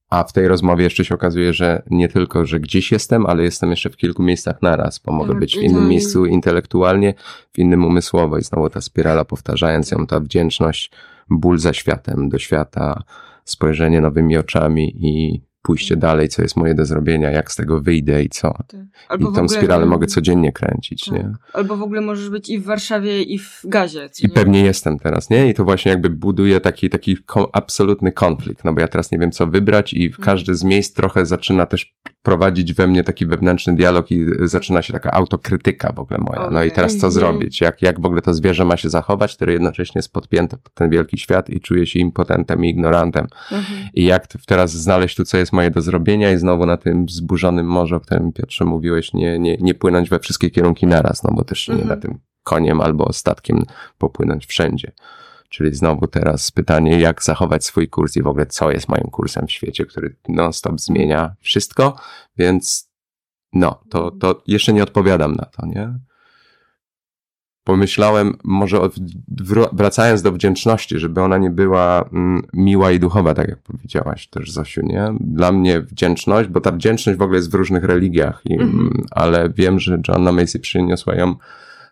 [0.10, 3.70] A w tej rozmowie jeszcze się okazuje, że nie tylko, że gdzieś jestem, ale jestem
[3.70, 5.64] jeszcze w kilku miejscach naraz, bo mogę Tak, być w tak.
[5.64, 7.14] innym miejscu intelektualnie,
[7.54, 10.92] w innym umysłowo i znowu ta spirala, powtarzając ją, ta wdzięczność,
[11.30, 13.04] ból za światem, do świata,
[13.46, 18.24] spojrzenie nowymi oczami i pójście dalej, co jest moje do zrobienia, jak z tego wyjdę
[18.24, 18.54] i co.
[18.68, 19.20] Tak.
[19.20, 21.14] I tą ogóle- spiralę mogę codziennie kręcić, Tak.
[21.14, 21.34] nie?
[21.54, 24.10] Albo w ogóle możesz być i w Warszawie, i w Gazie.
[24.24, 24.34] I nie?
[24.34, 25.50] pewnie jestem teraz, nie?
[25.50, 27.18] I to właśnie jakby buduje taki, taki
[27.54, 30.26] absolutny konflikt, no bo ja teraz nie wiem, co wybrać i w Mhm.
[30.26, 34.94] każdy z miejsc trochę zaczyna też prowadzić we mnie taki wewnętrzny dialog i zaczyna się
[34.94, 36.50] taka autokrytyka w ogóle moja.
[36.50, 37.12] No i teraz co Mhm.
[37.12, 37.62] zrobić?
[37.62, 40.90] Jak, jak w ogóle to zwierzę ma się zachować, które jednocześnie jest podpięte pod ten
[40.90, 43.28] wielki świat i czuje się impotentem i ignorantem.
[43.52, 43.90] Mhm.
[43.94, 47.66] I jak teraz znaleźć tu, co jest moje do zrobienia i znowu na tym zburzonym
[47.68, 51.44] morzu, o którym Piotrze mówiłeś, nie, nie, nie płynąć we wszystkie kierunki naraz, no bo
[51.44, 52.00] też się nie Mhm.
[52.00, 53.64] da tym koniem albo statkiem
[53.98, 54.92] popłynąć wszędzie.
[55.52, 59.48] Czyli znowu teraz pytanie, jak zachować swój kurs i w ogóle co jest moim kursem
[59.48, 61.96] w świecie, który non-stop zmienia wszystko,
[62.38, 62.90] więc
[63.54, 65.94] no, to, to jeszcze nie odpowiadam na to, nie?
[67.64, 68.80] Pomyślałem, może
[69.74, 74.52] wracając do wdzięczności, żeby ona nie była mm, miła i duchowa, tak jak powiedziałaś też,
[74.52, 75.14] Zosiu, nie?
[75.20, 78.80] Dla mnie wdzięczność, bo ta wdzięczność w ogóle jest w różnych religiach, i, Mhm.
[78.80, 81.36] mm, ale wiem, że Joanna Macy przyniosła ją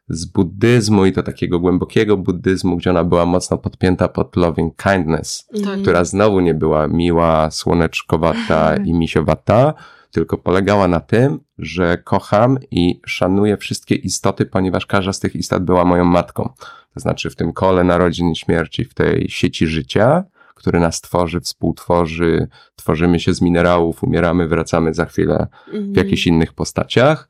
[0.09, 5.47] z buddyzmu i to takiego głębokiego buddyzmu, gdzie ona była mocno podpięta pod loving kindness,
[5.65, 5.81] Tak.
[5.81, 9.73] która znowu nie była miła, słoneczkowata i misiowata,
[10.11, 15.63] tylko polegała na tym, że kocham i szanuję wszystkie istoty, ponieważ każda z tych istot
[15.63, 16.49] była moją matką.
[16.93, 20.23] To znaczy w tym kole narodzin i śmierci, w tej sieci życia,
[20.55, 25.93] który nas tworzy, współtworzy, tworzymy się z minerałów, umieramy, wracamy za chwilę Mhm.
[25.93, 27.29] w jakichś innych postaciach,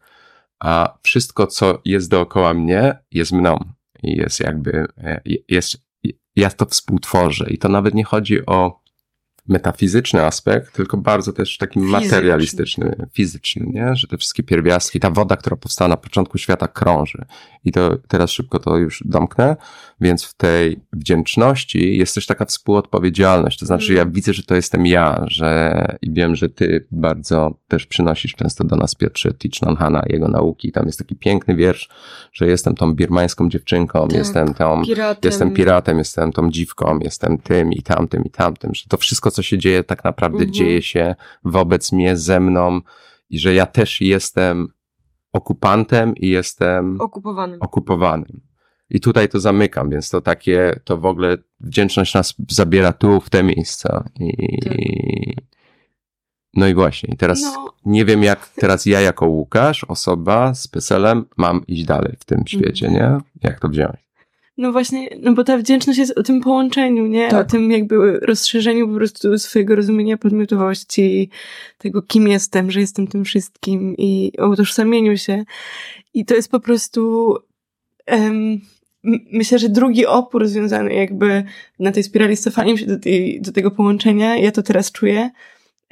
[0.59, 3.59] a wszystko, co jest dookoła mnie, jest mną.
[4.03, 5.77] I jest jakby, e, jest,
[6.35, 7.49] ja to współtworzę.
[7.49, 8.78] I to nawet nie chodzi o
[9.49, 11.99] metafizyczny aspekt, tylko bardzo też taki Fizyczny.
[11.99, 13.95] materialistyczny, fizyczny, nie?
[13.95, 17.25] Że te wszystkie pierwiastki, ta woda, która powstała na początku świata krąży.
[17.65, 19.55] I to teraz szybko to już domknę,
[20.01, 23.59] więc w tej wdzięczności jest też taka współodpowiedzialność.
[23.59, 27.85] To znaczy, ja widzę, że to jestem ja, że i wiem, że ty bardzo też
[27.85, 30.71] przynosisz często do nas Piotrze Thich Nhat Hanh, jego nauki.
[30.71, 31.89] Tam jest taki piękny wiersz,
[32.33, 34.17] że jestem tą birmańską dziewczynką, Tak.
[34.17, 35.29] jestem tą Piratem.
[35.29, 39.38] Jestem piratem, jestem tą dziwką, jestem tym i tamtym i tamtym, że to wszystko, co
[39.43, 40.53] się dzieje, tak naprawdę Mhm.
[40.53, 42.81] dzieje się wobec mnie, ze mną
[43.29, 44.67] i że ja też jestem
[45.33, 47.57] okupantem i jestem Okupowanym.
[47.61, 48.41] okupowanym.
[48.89, 53.29] I tutaj to zamykam, więc to takie, to w ogóle wdzięczność nas zabiera tu, w
[53.29, 54.03] te miejsca.
[54.19, 54.73] I, Tak.
[56.53, 57.73] no i właśnie, teraz No.
[57.85, 62.43] nie wiem, jak teraz ja jako Łukasz, osoba z PESEL-em, mam iść dalej w tym
[62.47, 63.17] świecie, nie?
[63.43, 64.08] Jak to wziąć?
[64.59, 67.27] No właśnie, no bo ta wdzięczność jest o tym połączeniu, nie?
[67.29, 67.47] Tak.
[67.47, 71.29] O tym jakby rozszerzeniu po prostu swojego rozumienia podmiotowości,
[71.77, 75.43] tego kim jestem, że jestem tym wszystkim i o utożsamieniu się.
[76.13, 77.35] I to jest po prostu,
[78.05, 78.61] em,
[79.03, 81.43] m- myślę, że drugi opór związany jakby
[81.79, 85.29] na tej spirali z cofaniem się do, tej, do tego połączenia, ja to teraz czuję,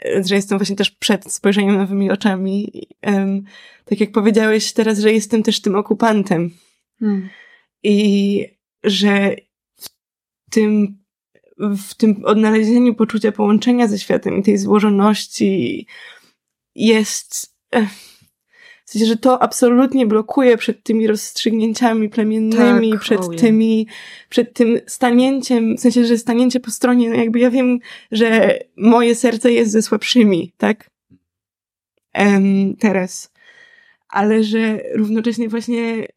[0.05, 2.71] e, że jestem właśnie też przed spojrzeniem nowymi oczami.
[3.01, 3.43] Em,
[3.85, 6.51] tak jak powiedziałeś teraz, że jestem też tym okupantem.
[6.99, 7.29] Hmm.
[7.83, 9.35] I że
[9.75, 9.89] w
[10.51, 10.97] tym,
[11.57, 15.87] w tym odnalezieniu poczucia połączenia ze światem i tej złożoności
[16.75, 17.55] jest.
[17.71, 17.89] eh,
[18.85, 23.39] W sensie, że to absolutnie blokuje przed tymi rozstrzygnięciami plemiennymi, Tak, przed ojej.
[23.39, 23.87] tymi,
[24.29, 27.79] przed tym stanięciem, w sensie, że stanięcie po stronie, no jakby ja wiem,
[28.11, 30.89] że moje serce jest ze słabszymi, tak?
[32.13, 33.31] Em, teraz.
[34.09, 36.07] Ale że równocześnie właśnie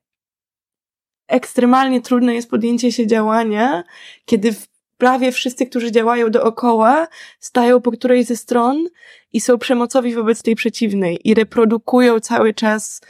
[1.31, 3.85] ekstremalnie trudne jest podjęcie się działania,
[4.25, 4.55] kiedy
[4.99, 7.09] prawie wszyscy, którzy działają dookoła,
[7.41, 8.89] stają po którejś ze stron
[9.33, 13.01] i są przemocowi wobec tej przeciwnej i reprodukują cały czas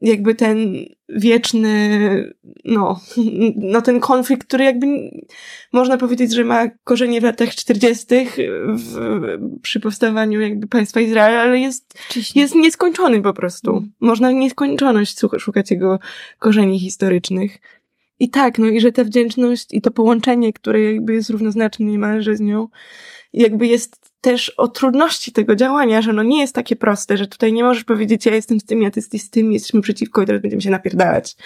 [0.00, 2.34] jakby ten wieczny,
[2.64, 3.00] no,
[3.56, 4.86] no ten konflikt, który jakby
[5.72, 8.06] można powiedzieć, że ma korzenie w latach 40.
[8.76, 9.18] W,
[9.62, 11.98] przy powstawaniu jakby państwa Izrael, ale jest
[12.34, 13.70] jest nieskończony po prostu.
[13.70, 13.92] Mm.
[14.00, 15.98] Można nieskończoność szukać jego
[16.38, 17.58] korzeni historycznych.
[18.20, 22.36] I tak, no i że ta wdzięczność i to połączenie, które jakby jest równoznaczne niemalże
[22.36, 22.68] z nią,
[23.32, 27.52] jakby jest też o trudności tego działania, że no nie jest takie proste, że tutaj
[27.52, 30.26] nie możesz powiedzieć, ja jestem z tym, ja ty jesteś z tym, jesteśmy przeciwko i
[30.26, 31.36] teraz będziemy się napierdalać.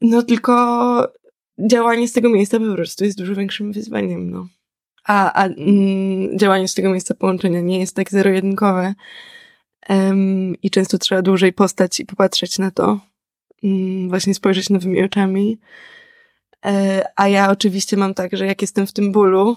[0.00, 1.12] No tylko
[1.58, 4.46] działanie z tego miejsca po prostu jest dużo większym wyzwaniem, no.
[5.04, 8.94] A, a mm, działanie z tego miejsca połączenia nie jest tak zero-jedynkowe.
[9.88, 13.00] Em, I często trzeba dłużej postać i popatrzeć na to.
[13.62, 15.58] Mm, właśnie spojrzeć nowymi oczami.
[16.66, 19.56] E, a ja oczywiście mam tak, że jak jestem w tym bólu,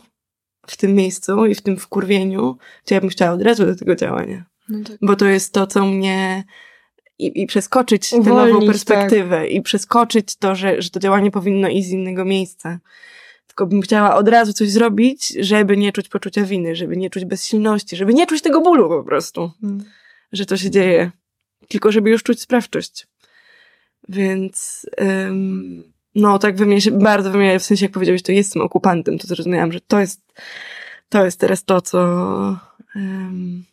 [0.67, 3.95] w tym miejscu i w tym wkurwieniu, to ja bym chciała od razu do tego
[3.95, 4.45] działania.
[4.69, 4.97] No tak.
[5.01, 6.43] Bo to jest to, co mnie
[7.19, 8.69] i, i przeskoczyć tę Uwolnić, nową tak.
[8.69, 12.80] perspektywę i przeskoczyć to, że, że to działanie powinno iść z innego miejsca.
[13.47, 17.25] Tylko bym chciała od razu coś zrobić, żeby nie czuć poczucia winy, żeby nie czuć
[17.25, 19.84] bezsilności, żeby nie czuć tego bólu po prostu, Mm.
[20.32, 21.12] że to się dzieje.
[21.67, 23.08] Tylko żeby już czuć sprawczość.
[24.10, 28.32] Więc ym, no tak we mnie się bardzo we mnie, w sensie jak powiedziałeś, to
[28.32, 30.21] jestem okupantem, to zrozumiałam, że to jest
[31.10, 31.99] to jest teraz to, co
[32.95, 33.63] ym,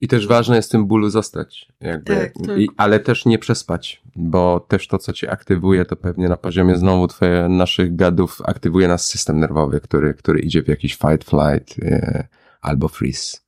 [0.00, 2.58] I też ważne jest w tym bólu zostać, jakby, Tak, tak.
[2.58, 6.76] I, ale też nie przespać, bo też to, co cię aktywuje, to pewnie na poziomie
[6.76, 11.78] znowu twoje, naszych gadów aktywuje nas system nerwowy, który, który idzie w jakiś fight, flight
[11.82, 12.28] e,
[12.60, 13.38] albo freeze.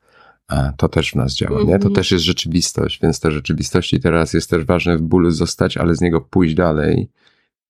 [0.48, 1.66] A to też w nas działa, nie?
[1.66, 1.94] To Mhm.
[1.94, 6.00] też jest rzeczywistość, więc te rzeczywistości teraz jest też ważne w bólu zostać, ale z
[6.00, 7.10] niego pójść dalej,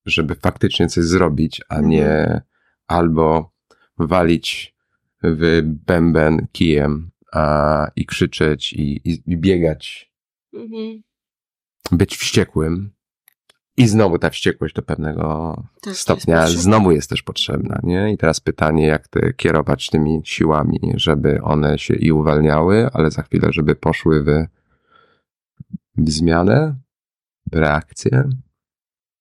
[0.09, 1.91] żeby faktycznie coś zrobić, a Mhm.
[1.91, 2.41] nie
[2.87, 3.53] albo
[3.99, 4.75] walić
[5.23, 10.13] w bęben kijem a, i krzyczeć i, i, i biegać,
[10.55, 11.03] mhm.
[11.93, 12.91] być wściekłym.
[13.77, 16.63] I znowu ta wściekłość do pewnego jest stopnia potrzebna.
[16.63, 18.13] znowu jest też potrzebna, nie?
[18.13, 23.23] I teraz pytanie, jak te kierować tymi siłami, żeby one się i uwalniały, ale za
[23.23, 24.47] chwilę, żeby poszły w,
[25.97, 26.77] w zmianę,
[27.53, 28.29] w reakcję,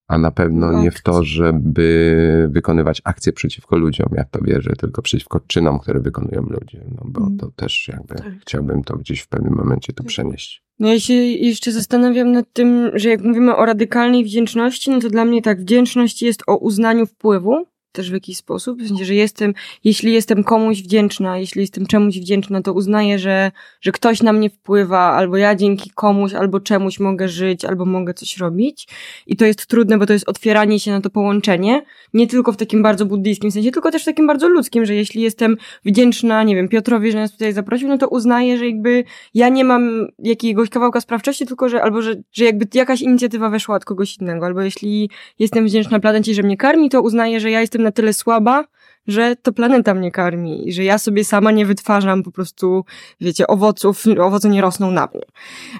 [0.08, 4.74] a na pewno W nie w to, żeby wykonywać akcje przeciwko ludziom, jak to wierzę,
[4.78, 7.38] tylko przeciwko czynom, które wykonują ludzie, no bo Mm.
[7.38, 8.34] to też jakby Tak.
[8.42, 10.08] chciałbym to gdzieś w pewnym momencie tu Tak.
[10.08, 10.64] przenieść.
[10.80, 15.10] No ja się jeszcze zastanawiam nad tym, że jak mówimy o radykalnej wdzięczności, no to
[15.10, 17.66] dla mnie tak, wdzięczność jest o uznaniu wpływu,
[17.98, 22.20] też w jakiś sposób, w sensie, że jestem, jeśli jestem komuś wdzięczna, jeśli jestem czemuś
[22.20, 27.00] wdzięczna, to uznaję, że, że ktoś na mnie wpływa, albo ja dzięki komuś, albo czemuś
[27.00, 28.88] mogę żyć, albo mogę coś robić.
[29.28, 31.82] I to jest trudne, bo to jest otwieranie się na to połączenie,
[32.14, 35.22] nie tylko w takim bardzo buddyjskim sensie, tylko też w takim bardzo ludzkim, że jeśli
[35.22, 39.50] jestem wdzięczna, nie wiem, Piotrowi, że nas tutaj zaprosił, no to uznaję, że jakby ja
[39.50, 43.86] nie mam jakiegoś kawałka sprawczości, tylko że albo, że, że jakby jakaś inicjatywa weszła od
[43.86, 47.82] kogoś innego, albo jeśli jestem wdzięczna planecie, że mnie karmi, to uznaję, że ja jestem
[47.88, 48.66] na tyle słaba,
[49.08, 52.86] że to planeta mnie karmi i że ja sobie sama nie wytwarzam po prostu,
[53.22, 55.26] wiecie, owoców, owoce nie rosną na mnie.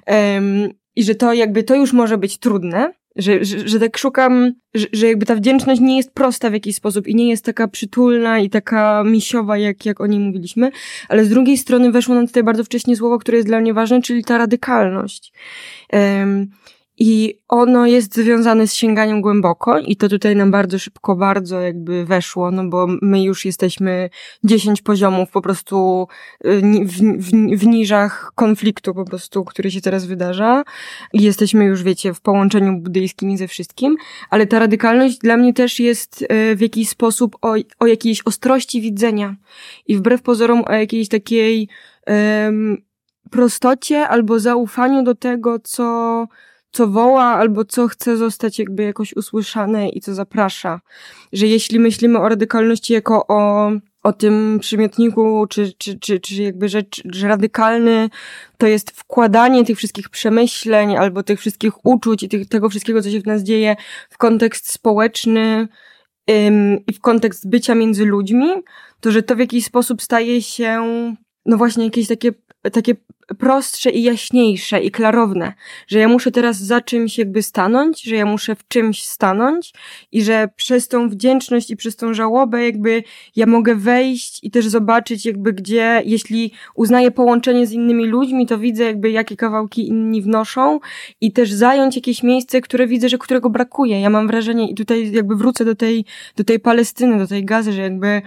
[0.06, 4.54] Em, I że to jakby, to już może być trudne, że, że, że tak szukam,
[4.74, 7.68] że, że jakby ta wdzięczność nie jest prosta w jakiś sposób i nie jest taka
[7.68, 10.72] przytulna i taka misiowa, jak, jak o niej mówiliśmy,
[11.10, 14.02] ale z drugiej strony weszło nam tutaj bardzo wcześnie słowo, które jest dla mnie ważne,
[14.02, 15.34] czyli ta radykalność.
[15.90, 16.48] Em,
[17.00, 22.06] I ono jest związane z sięganiem głęboko i to tutaj nam bardzo szybko, bardzo jakby
[22.06, 24.10] weszło, no bo my już jesteśmy
[24.44, 26.08] 10 poziomów po prostu
[26.46, 30.64] y, w, w, w niżach konfliktu po prostu, który się teraz wydarza.
[31.14, 33.96] I jesteśmy już, wiecie, w połączeniu buddyjskim i ze wszystkim,
[34.30, 38.82] ale ta radykalność dla mnie też jest y, w jakiś sposób o, o jakiejś ostrości
[38.82, 39.36] widzenia
[39.88, 41.70] i wbrew pozorom o jakiejś takiej
[42.08, 42.78] um,
[43.32, 46.28] prostocie albo zaufaniu do tego, co
[46.72, 50.82] co woła albo co chce zostać jakby jakoś usłyszane i co zaprasza.
[51.34, 53.72] Że jeśli myślimy o radykalności jako o,
[54.04, 58.10] o tym przymiotniku, czy, czy, czy, czy jakby rzecz, że radykalny
[58.58, 63.12] to jest wkładanie tych wszystkich przemyśleń albo tych wszystkich uczuć i tych, tego wszystkiego, co
[63.12, 63.76] się w nas dzieje
[64.10, 65.68] w kontekst społeczny,
[66.88, 68.54] i w kontekst bycia między ludźmi,
[69.00, 70.84] to że to w jakiś sposób staje się,
[71.46, 72.32] no właśnie, jakieś takie,
[72.70, 72.96] takie
[73.38, 75.54] prostsze i jaśniejsze i klarowne,
[75.88, 79.74] że ja muszę teraz za czymś jakby stanąć, że ja muszę w czymś stanąć
[80.12, 83.04] i że przez tą wdzięczność i przez tą żałobę jakby
[83.36, 88.58] ja mogę wejść i też zobaczyć jakby gdzie, jeśli uznaję połączenie z innymi ludźmi, to
[88.58, 90.80] widzę jakby jakie kawałki inni wnoszą
[91.22, 94.02] i też zająć jakieś miejsce, które widzę, że którego brakuje.
[94.02, 97.74] Ja mam wrażenie i tutaj jakby wrócę do tej, do tej Palestyny, do tej gazy,
[97.74, 98.22] że jakby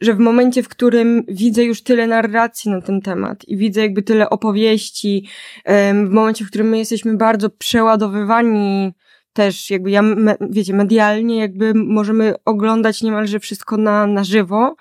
[0.00, 4.02] że w momencie, w którym widzę już tyle narracji na ten temat i widzę jakby
[4.02, 5.28] tyle opowieści,
[6.06, 8.92] w momencie, w którym my jesteśmy bardzo przeładowywani
[9.32, 10.02] też jakby ja,
[10.50, 14.76] wiecie, medialnie jakby możemy oglądać niemalże wszystko na, na żywo,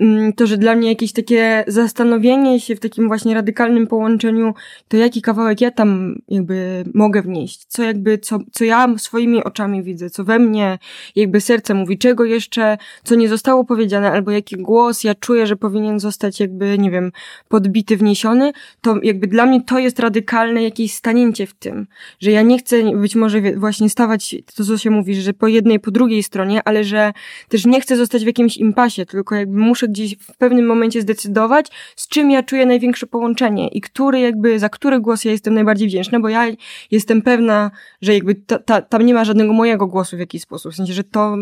[0.00, 4.54] mm, to, że dla mnie jakieś takie zastanowienie się w takim właśnie radykalnym połączeniu,
[4.88, 9.82] to jaki kawałek ja tam jakby mogę wnieść, co jakby, co, co ja swoimi oczami
[9.82, 10.78] widzę, co we mnie
[11.16, 15.56] jakby serce mówi, czego jeszcze, co nie zostało powiedziane, albo jaki głos ja czuję, że
[15.56, 17.12] powinien zostać jakby, nie wiem,
[17.48, 21.86] podbity, wniesiony, to jakby dla mnie to jest radykalne jakieś stanięcie w tym,
[22.20, 25.80] że ja nie chcę być może właśnie stawać, to co się mówi, że po jednej,
[25.80, 27.12] po drugiej stronie, ale że
[27.48, 31.66] też nie chcę zostać w jakimś impasie, tylko jakby muszę gdzieś w pewnym momencie zdecydować,
[31.96, 35.88] z czym ja czuję największe połączenie i który jakby, za który głos ja jestem najbardziej
[35.88, 36.46] wdzięczna, bo ja
[36.90, 37.70] jestem pewna,
[38.02, 40.92] że jakby ta, ta, tam nie ma żadnego mojego głosu w jakiś sposób, w sensie,
[40.92, 41.36] że to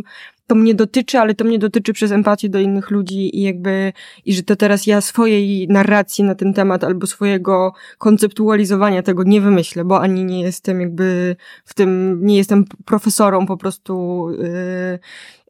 [0.47, 3.93] to mnie dotyczy, ale to mnie dotyczy przez empatię do innych ludzi i jakby,
[4.25, 9.41] i że to teraz ja swojej narracji na ten temat albo swojego konceptualizowania tego nie
[9.41, 14.99] wymyślę, bo ani nie jestem jakby w tym, nie jestem profesorą po prostu yy,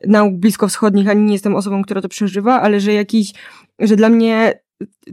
[0.08, 3.32] nauk bliskowschodnich, ani nie jestem osobą, która to przeżywa, ale że jakiś,
[3.78, 4.60] że dla mnie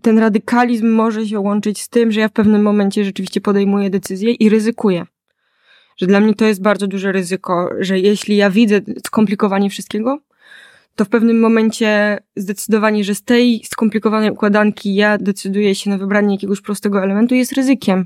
[0.01, 4.31] ten radykalizm może się łączyć z tym, że ja w pewnym momencie rzeczywiście podejmuję decyzję
[4.34, 5.05] i ryzykuję.
[5.97, 10.19] Że dla mnie to jest bardzo duże ryzyko, że jeśli ja widzę skomplikowanie wszystkiego,
[11.02, 16.36] to w pewnym momencie zdecydowanie, że z tej skomplikowanej układanki ja decyduję się na wybranie
[16.36, 18.06] jakiegoś prostego elementu jest ryzykiem.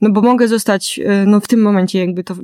[0.00, 2.34] No bo mogę zostać, e, no w tym momencie jakby to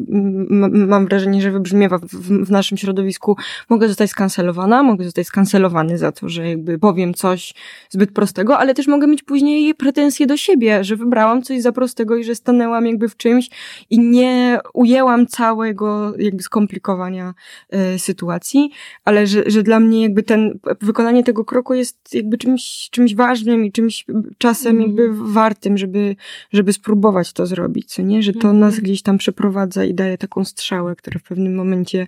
[0.71, 2.05] mam wrażenie, że wybrzmiewa w,
[2.47, 3.37] w, naszym środowisku,
[3.69, 7.55] mogę zostać skancelowana, mogę zostać skancelowany za to, że jakby powiem coś
[7.91, 12.17] zbyt prostego, ale też mogę mieć później pretensje do siebie, że wybrałam coś za prostego
[12.17, 13.51] i że stanęłam jakby w czymś
[13.91, 17.35] i nie ujęłam całego jakby skomplikowania
[17.95, 18.71] y, sytuacji,
[19.05, 23.65] ale że, że dla mnie jakby ten wykonanie tego kroku jest jakby czymś, czymś ważnym
[23.65, 24.07] i czymś
[24.39, 24.83] czasem mm.
[24.83, 26.17] jakby wartym, żeby,
[26.53, 28.23] żeby spróbować to zrobić, co nie?
[28.23, 28.61] Że to mm.
[28.61, 32.07] nas gdzieś tam przeprowadza i daje taką strzałę, która w pewnym momencie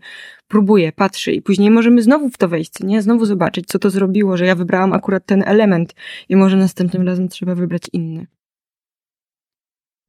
[0.48, 3.02] próbuje, patrzy i później możemy znowu w to wejść, co nie?
[3.02, 5.94] Znowu zobaczyć, co to zrobiło, że ja wybrałam akurat ten element
[6.28, 8.26] i może następnym razem trzeba wybrać inny.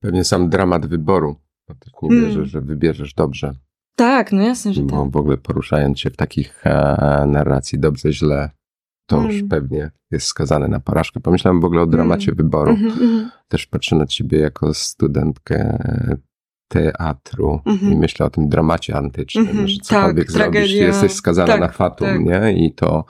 [0.02, 1.36] Pewnie sam dramat wyboru.
[2.02, 2.26] nie mm.
[2.26, 3.56] wierzę, że wybierzesz dobrze.
[3.96, 5.12] Tak, no jasne, że tak.
[5.12, 8.50] W ogóle poruszając się w takich e, narracji dobrze, źle,
[9.06, 9.32] to mm.
[9.32, 11.20] już pewnie jest skazane na porażkę.
[11.20, 12.36] Pomyślałem w ogóle o dramacie mm.
[12.36, 12.72] wyboru.
[12.72, 13.26] Mm -hmm.
[13.48, 15.78] Też patrzę na ciebie jako studentkę
[16.68, 17.92] teatru mm -hmm.
[17.92, 19.68] i myślę o tym dramacie antycznym, -hmm.
[19.68, 20.88] że cokolwiek tak, zrobisz, tragedia.
[20.88, 22.20] jesteś skazana tak, na fatum, tak.
[22.20, 22.66] nie?
[22.66, 23.06] I to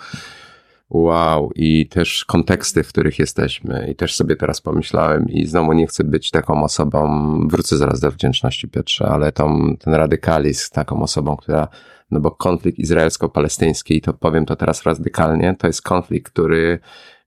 [0.92, 5.88] Wow, i też konteksty, w których jesteśmy, i też sobie teraz pomyślałem, i znowu nie
[5.88, 11.38] chcę być taką osobą, wrócę zaraz do wdzięczności Piotrze, ale tą, ten radykalizm, taką osobą,
[11.38, 11.68] która,
[12.12, 16.80] no bo konflikt izraelsko-palestyński, to powiem to teraz radykalnie, to jest konflikt, który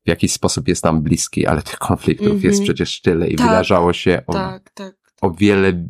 [0.04, 2.44] w jakiś sposób jest nam bliski, ale tych konfliktów mm -hmm.
[2.44, 2.64] jest mhm.
[2.64, 4.94] przecież tyle i tak, wydarzało się o, tak, tak.
[5.20, 5.88] o wiele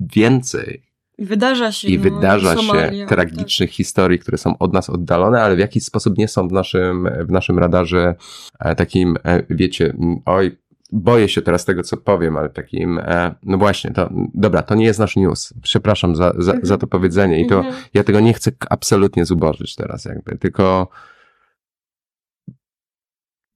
[0.00, 0.85] więcej
[1.18, 1.88] Wydarza się.
[1.88, 3.76] I no, wydarza Somalia, się tragicznych tak.
[3.76, 7.30] historii, które są od nas oddalone, ale w jakiś sposób nie są w naszym, w
[7.30, 8.14] naszym radarze
[8.60, 10.58] e, takim, e, wiecie, oj,
[10.92, 14.84] boję się teraz tego, co powiem, ale takim, e, no właśnie, to, dobra, to nie
[14.84, 15.54] jest nasz news.
[15.62, 17.74] Przepraszam za, za, za to powiedzenie i to, mhm.
[17.94, 20.88] ja tego nie chcę absolutnie zubożyć teraz jakby, tylko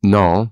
[0.02, 0.46] no,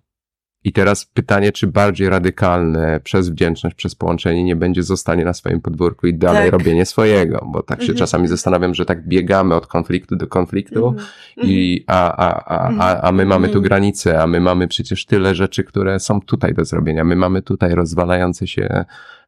[0.68, 5.60] I teraz pytanie, czy bardziej radykalne przez wdzięczność, przez połączenie nie będzie zostanie na swoim
[5.60, 6.52] podwórku i dalej Tak.
[6.52, 7.98] robienie swojego, bo tak się Mhm.
[7.98, 11.06] czasami zastanawiam, że tak biegamy od konfliktu do konfliktu Mhm.
[11.42, 13.62] i a, a, a, a, a my mamy tu Mhm.
[13.64, 17.04] granice, a my mamy przecież tyle rzeczy, które są tutaj do zrobienia.
[17.04, 18.84] My mamy tutaj rozwalające się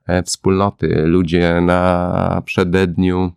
[0.07, 3.33] e, wspólnoty, ludzie na przededniu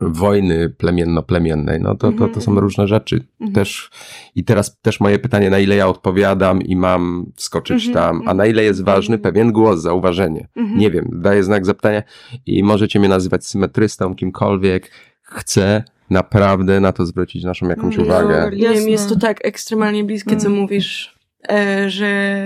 [0.00, 2.58] wojny plemienno-plemiennej, no to, to, to są Mhm.
[2.58, 3.24] różne rzeczy.
[3.40, 3.52] Mhm.
[3.54, 3.90] Też,
[4.34, 8.18] I teraz też moje pytanie, na ile ja odpowiadam i mam wskoczyć Mhm, tam, a
[8.20, 8.36] mhm.
[8.36, 10.48] na ile jest ważny pewien głos, zauważenie.
[10.56, 10.78] Mhm.
[10.78, 12.02] Nie wiem, daję znak zapytania
[12.46, 14.90] i możecie mnie nazywać symetrystą, kimkolwiek.
[15.22, 18.50] Chcę naprawdę na to zwrócić naszą jakąś No, uwagę.
[18.52, 18.90] Nie wiem, Jasne.
[18.90, 20.60] jest to tak ekstremalnie bliskie, co Mm.
[20.60, 21.18] mówisz,
[21.50, 22.44] e, że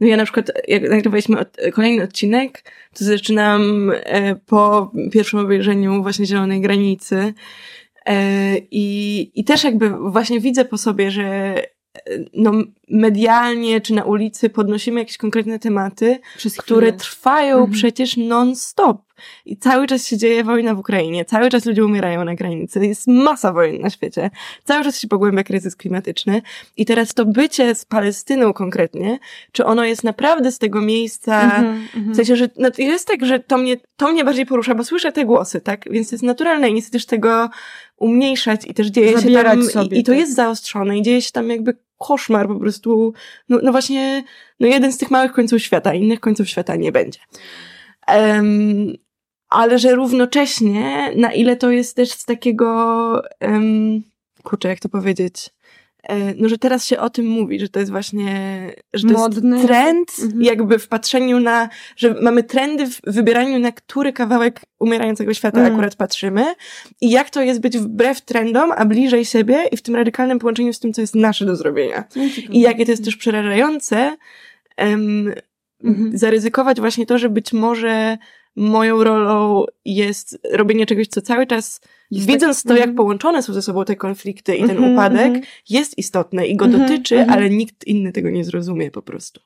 [0.00, 2.62] no ja na przykład, jak nagrywaliśmy od, kolejny odcinek,
[2.98, 7.34] to zaczynam e, po pierwszym obejrzeniu właśnie Zielonej Granicy
[8.06, 11.54] e, i, i też jakby właśnie widzę po sobie, że
[12.34, 12.52] no,
[12.90, 16.98] medialnie czy na ulicy podnosimy jakieś konkretne tematy, Przez które chwilę.
[16.98, 17.72] trwają Mhm.
[17.72, 19.06] przecież non-stop.
[19.46, 23.06] I cały czas się dzieje wojna w Ukrainie, cały czas ludzie umierają na granicy, jest
[23.06, 24.30] masa wojen na świecie,
[24.64, 26.42] cały czas się pogłębia kryzys klimatyczny.
[26.76, 29.18] I teraz to bycie z Palestyną konkretnie,
[29.52, 32.12] czy ono jest naprawdę z tego miejsca, Mhm, mhm.
[32.12, 35.12] w sensie, że no, jest tak, że to mnie, to mnie bardziej porusza, bo słyszę
[35.12, 35.84] te głosy, tak?
[35.90, 37.50] Więc to jest naturalne i nie chcę też tego
[37.96, 40.18] umniejszać i też dzieje się Zabierać tam, sobie, i, i to tak.
[40.18, 43.12] jest zaostrzone i dzieje się tam jakby koszmar po prostu,
[43.48, 44.24] no, no właśnie,
[44.60, 47.20] no jeden z tych małych końców świata, innych końców świata nie będzie.
[48.06, 48.92] Em,
[49.48, 54.02] ale że równocześnie, na ile to jest też z takiego, um,
[54.42, 55.50] kurczę, jak to powiedzieć,
[56.36, 58.26] no, że teraz się o tym mówi, że to jest właśnie,
[58.94, 59.56] że to Modne.
[59.56, 60.42] jest trend, Mhm.
[60.42, 65.74] jakby w patrzeniu na, że mamy trendy w wybieraniu, na który kawałek umierającego świata Mhm.
[65.74, 66.44] akurat patrzymy
[67.00, 70.72] i jak to jest być wbrew trendom, a bliżej siebie i w tym radykalnym połączeniu
[70.72, 72.04] z tym, co jest nasze do zrobienia.
[72.50, 74.16] I jakie to jest też przerażające,
[74.76, 75.32] em,
[75.84, 76.18] Mhm.
[76.18, 78.18] zaryzykować właśnie to, że być może
[78.56, 81.80] moją rolą jest robienie czegoś, co cały czas,
[82.10, 82.96] Jest widząc tak- to, jak mhm.
[82.96, 85.44] połączone są ze sobą te konflikty i ten Mhm, upadek, mhm.
[85.70, 87.38] jest istotne i go Mhm, dotyczy, mhm.
[87.38, 89.40] ale nikt inny tego nie zrozumie po prostu.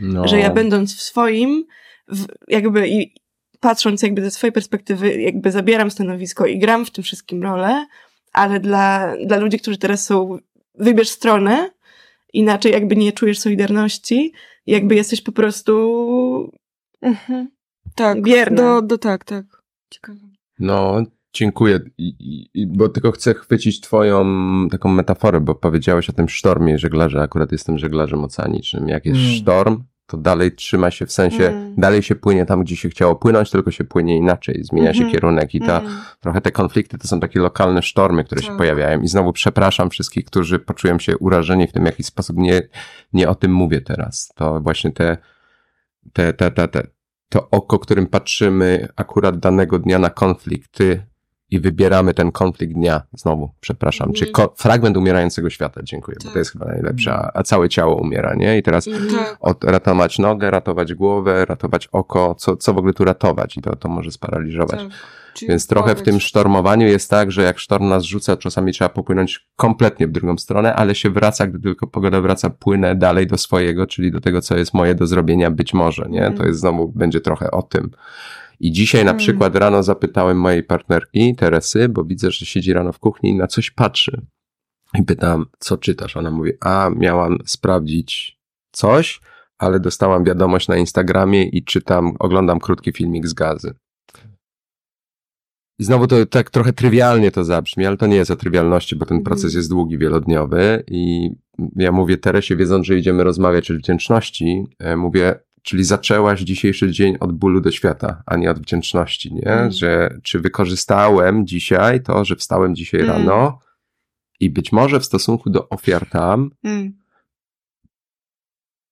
[0.00, 0.28] No.
[0.28, 1.64] Że ja będąc w swoim,
[2.08, 3.14] w, jakby i
[3.60, 7.86] patrząc jakby ze swojej perspektywy, jakby zabieram stanowisko i gram w tym wszystkim rolę,
[8.32, 10.38] ale dla, dla ludzi, którzy teraz są,
[10.74, 11.70] wybierz stronę,
[12.32, 14.32] inaczej jakby nie czujesz solidarności,
[14.66, 16.52] jakby jesteś po prostu
[17.00, 17.48] Mhm.
[17.94, 18.56] Tak, Bierna.
[18.56, 19.44] do, do tak, tak.
[19.90, 20.18] Ciekawe.
[20.58, 21.80] No, dziękuję.
[21.98, 22.14] I,
[22.54, 24.24] i, bo tylko chcę chwycić twoją
[24.70, 27.22] taką metaforę, bo powiedziałeś o tym sztormie żeglarza.
[27.22, 28.88] Akurat jestem żeglarzem oceanicznym.
[28.88, 29.30] Jak jest Mm.
[29.32, 31.74] sztorm, to dalej trzyma się w sensie, Mm.
[31.76, 34.64] dalej się płynie tam, gdzie się chciało płynąć, tylko się płynie inaczej.
[34.64, 35.12] Zmienia się Mhm.
[35.12, 36.00] kierunek i ta, Mhm.
[36.20, 38.56] trochę te konflikty to są takie lokalne sztormy, które się Tak.
[38.56, 39.00] pojawiają.
[39.00, 42.62] I znowu przepraszam wszystkich, którzy poczują się urażeni w tym, w jaki sposób nie,
[43.12, 44.32] nie o tym mówię teraz.
[44.34, 45.16] To właśnie te,
[46.12, 46.86] te, te, te, te,
[47.34, 51.06] to oko, którym patrzymy akurat danego dnia na konflikty
[51.50, 53.02] i wybieramy ten konflikt dnia.
[53.12, 54.08] Znowu, przepraszam.
[54.08, 54.26] Mhm.
[54.26, 56.32] Czy ko- fragment umierającego świata, dziękuję, bo Tak.
[56.32, 58.58] to jest chyba najlepsze, a, a całe ciało umiera, nie?
[58.58, 59.36] I teraz Tak.
[59.40, 63.76] od, ratować nogę, ratować głowę, ratować oko, co, co w ogóle tu ratować i to,
[63.76, 64.80] to może sparaliżować.
[64.80, 64.90] tak.
[65.34, 68.88] Czyli Więc trochę w tym sztormowaniu jest tak, że jak sztorm nas rzuca, czasami trzeba
[68.88, 73.38] popłynąć kompletnie w drugą stronę, ale się wraca, gdy tylko pogoda wraca, płynę dalej do
[73.38, 76.18] swojego, czyli do tego, co jest moje do zrobienia być może, nie?
[76.18, 76.36] Mhm.
[76.36, 77.90] To jest znowu, będzie trochę o tym.
[78.60, 79.18] I dzisiaj na Mhm.
[79.18, 83.46] przykład rano zapytałem mojej partnerki, Teresy, bo widzę, że siedzi rano w kuchni i na
[83.46, 84.26] coś patrzy.
[84.98, 86.16] I pytam, co czytasz?
[86.16, 88.38] Ona mówi, a miałam sprawdzić
[88.72, 89.20] coś,
[89.58, 93.74] ale dostałam wiadomość na Instagramie i czytam, oglądam krótki filmik z gazy.
[95.78, 99.06] I znowu to tak trochę trywialnie to zabrzmi, ale to nie jest o trywialności, bo
[99.06, 99.24] ten Mhm.
[99.24, 101.30] proces jest długi, wielodniowy i
[101.76, 107.16] ja mówię Teresie, wiedząc, że idziemy rozmawiać o wdzięczności, e, mówię, czyli zaczęłaś dzisiejszy dzień
[107.20, 109.46] od bólu do świata, a nie od wdzięczności, nie?
[109.46, 109.72] Mhm.
[109.72, 113.18] Że czy wykorzystałem dzisiaj to, że wstałem dzisiaj Mhm.
[113.26, 113.58] rano
[114.40, 116.92] i być może w stosunku do ofiar tam Mm.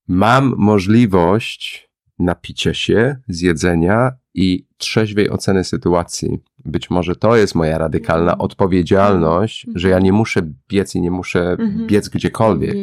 [0.09, 6.39] mam możliwość napicia się, zjedzenia i trzeźwej oceny sytuacji.
[6.65, 8.41] Być może to jest moja radykalna Mhm.
[8.41, 9.79] odpowiedzialność, Mhm.
[9.79, 11.87] że ja nie muszę biec i nie muszę Mhm.
[11.87, 12.77] biec gdziekolwiek,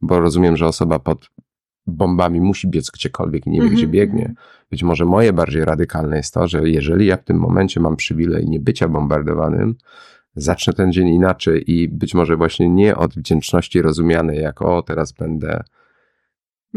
[0.00, 1.30] bo rozumiem, że osoba pod
[1.86, 4.34] bombami musi biec gdziekolwiek i nie wie, gdzie biegnie.
[4.70, 8.46] Być może moje bardziej radykalne jest to, że jeżeli ja w tym momencie mam przywilej
[8.48, 9.74] nie bycia bombardowanym,
[10.36, 15.12] zacznę ten dzień inaczej i być może właśnie nie od wdzięczności rozumianej jako o, teraz
[15.12, 15.62] będę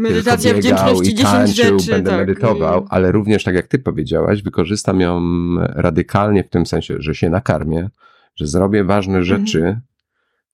[0.00, 1.90] Medytacja wdzięczności, i 10 tańczył, rzeczy.
[1.90, 2.20] będę tak.
[2.20, 5.20] medytował, ale również tak jak ty powiedziałaś, wykorzystam ją
[5.58, 7.90] radykalnie w tym sensie, że się nakarmię,
[8.36, 9.24] że zrobię ważne Mhm.
[9.46, 9.80] rzeczy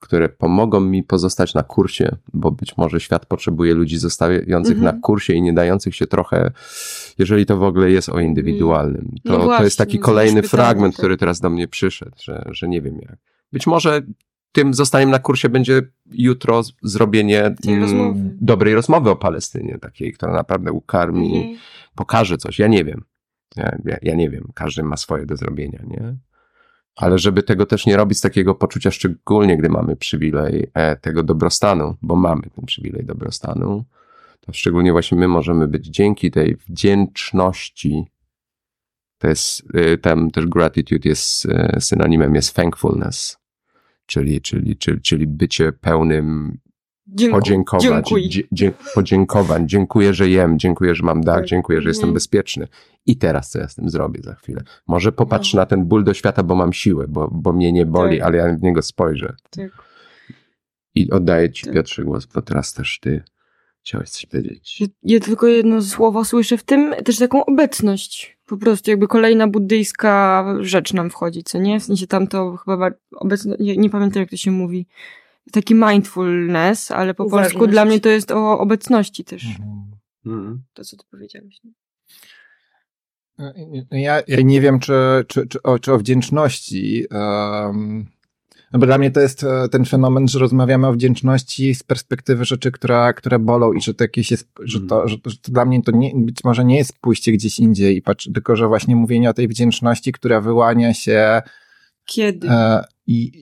[0.01, 4.95] które pomogą mi pozostać na kursie, bo być może świat potrzebuje ludzi zostawiających Mhm.
[4.97, 6.51] na kursie i nie dających się trochę,
[7.19, 9.13] jeżeli to w ogóle jest o indywidualnym.
[9.25, 10.99] To, No to właśnie, jest taki to kolejny pytanie, fragment, tak.
[10.99, 13.17] który teraz do mnie przyszedł, że, że nie wiem jak.
[13.53, 14.03] Być może
[14.57, 15.83] tym zostaniem na kursie będzie
[16.13, 18.21] jutro zrobienie mm, rozmowy.
[18.41, 21.57] dobrej rozmowy o Palestynie, takiej, która naprawdę ukarmi, Mhm.
[21.95, 22.59] pokaże coś.
[22.59, 23.05] Ja nie wiem.
[23.57, 24.49] Ja, ja, ja nie wiem.
[24.55, 26.17] Każdy ma swoje do zrobienia, nie?
[26.97, 31.23] Ale żeby tego też nie robić z takiego poczucia, szczególnie gdy mamy przywilej e, tego
[31.23, 33.85] dobrostanu, bo mamy ten przywilej dobrostanu,
[34.41, 38.05] to szczególnie właśnie my możemy być dzięki tej wdzięczności,
[39.19, 43.37] to jest, y, tam też gratitude jest y, synonimem, jest thankfulness,
[44.07, 46.59] czyli, czyli, czyli, czyli bycie pełnym
[47.07, 47.41] Dziękuję.
[47.41, 48.29] podziękować, Dziękuję.
[48.29, 49.69] dzie, dzie, podziękowań.
[49.69, 51.47] Dziękuję, że jem, dziękuję, że mam dach, Tak.
[51.47, 52.15] dziękuję, że jestem Mhm.
[52.15, 52.69] bezpieczny.
[53.07, 54.63] I teraz co ja z tym zrobię za chwilę?
[54.87, 55.61] Może popatrz No.
[55.61, 58.27] na ten ból do świata, bo mam siłę, bo, bo mnie nie boli, Tak.
[58.27, 59.37] ale ja w niego spojrzę.
[59.51, 59.71] Tak.
[60.95, 61.75] I oddaję ci, Tak.
[61.75, 63.23] Piotrze, głos, bo teraz też ty
[63.81, 64.81] chciałeś coś powiedzieć.
[64.81, 68.36] Ja, ja tylko jedno słowo słyszę w tym, też taką obecność.
[68.47, 71.81] Po prostu jakby kolejna buddyjska rzecz nam wchodzi, co nie?
[71.81, 74.87] W sensie tam to chyba obecno, nie, nie pamiętam jak to się mówi.
[75.53, 77.55] Taki mindfulness, ale po Uważność.
[77.55, 79.47] polsku dla mnie to jest o obecności też.
[80.27, 80.63] Mhm.
[80.75, 81.61] To, co ty powiedziałeś.
[81.65, 81.73] nie?
[83.91, 87.07] Ja, ja nie wiem, czy, czy, czy, o, czy o wdzięczności.
[87.11, 88.16] Um, no
[88.73, 93.13] dla mnie to jest e, ten fenomen, że rozmawiamy o wdzięczności z perspektywy rzeczy, która,
[93.13, 95.83] które bolą i że to jakieś jest, że to, że, to- że to dla mnie
[95.83, 99.31] to nie, być może nie jest pójście gdzieś indziej, i patrz, tylko że właśnie mówienie
[99.31, 101.43] o tej wdzięczności, która wyłania się
[102.07, 102.49] Kiedy?
[102.51, 103.33] E, I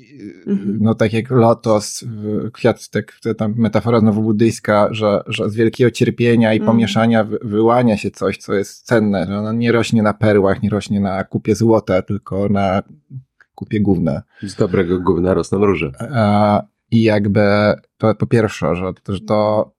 [0.47, 0.79] Mhm.
[0.81, 2.05] no tak jak lotos,
[2.53, 6.73] kwiat, tak, tam metafora znowu buddyjska, że, że z wielkiego cierpienia i Mhm.
[6.77, 10.71] pomieszania wy, wyłania się coś, co jest cenne, że ono nie rośnie na perłach, nie
[10.71, 12.83] rośnie na kupie złota, tylko na
[13.55, 14.23] kupie gówna.
[14.43, 15.93] Z dobrego gówna rosną róże.
[16.91, 17.41] I jakby
[17.99, 19.71] to po pierwsze, że, że to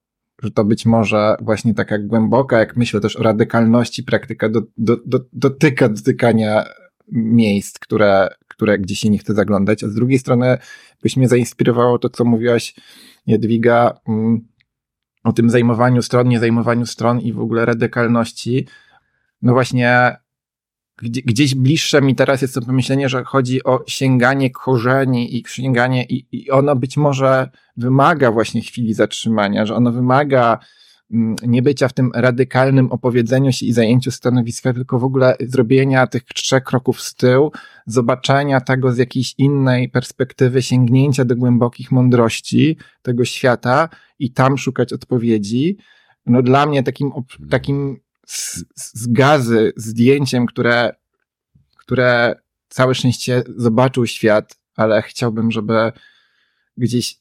[0.42, 4.96] że to być może właśnie taka głęboka, jak myślę też o radykalności, praktyka do, do,
[5.06, 6.64] do, dotyka dotykania
[7.12, 10.58] miejsc, które, które gdzieś się nie chce zaglądać, a z drugiej strony
[11.02, 12.74] byś mnie zainspirowało to, co mówiłaś
[13.26, 14.46] Jadwiga mm,
[15.24, 18.66] o tym zajmowaniu stron, nie zajmowaniu stron i w ogóle radykalności.
[19.42, 20.16] No właśnie
[21.02, 26.26] gdzieś bliższe mi teraz jest to pomyślenie, że chodzi o sięganie korzeni i sięganie i,
[26.32, 30.58] i ono być może wymaga właśnie chwili zatrzymania, że ono wymaga
[31.12, 36.06] mm, nie bycia w tym radykalnym opowiedzeniu się i zajęciu stanowiska, tylko w ogóle zrobienia
[36.06, 37.52] tych trzech kroków z tyłu,
[37.86, 43.88] zobaczenia tego z jakiejś innej perspektywy, sięgnięcia do głębokich mądrości tego świata
[44.18, 45.76] i tam szukać odpowiedzi.
[46.26, 50.94] No dla mnie takim, op- takim z, z gazy, zdjęciem, które,
[51.78, 52.34] które
[52.68, 55.92] całe szczęście zobaczył świat, ale chciałbym, żeby
[56.76, 57.16] gdzieś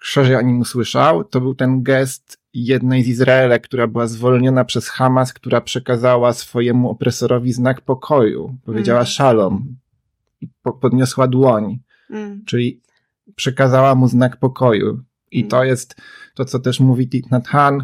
[0.00, 4.88] szerzej o nim usłyszał, to był ten gest jednej z Izraelek, która była zwolniona przez
[4.88, 8.56] Hamas, która przekazała swojemu opresorowi znak pokoju.
[8.64, 9.06] Powiedziała Mm.
[9.06, 9.76] szalom.
[10.40, 11.78] I po- podniosła dłoń,
[12.10, 12.44] Mm.
[12.44, 12.80] czyli
[13.36, 15.02] przekazała mu znak pokoju.
[15.30, 15.96] I to jest
[16.34, 17.82] to, co też mówi Thich Nhat Hanh.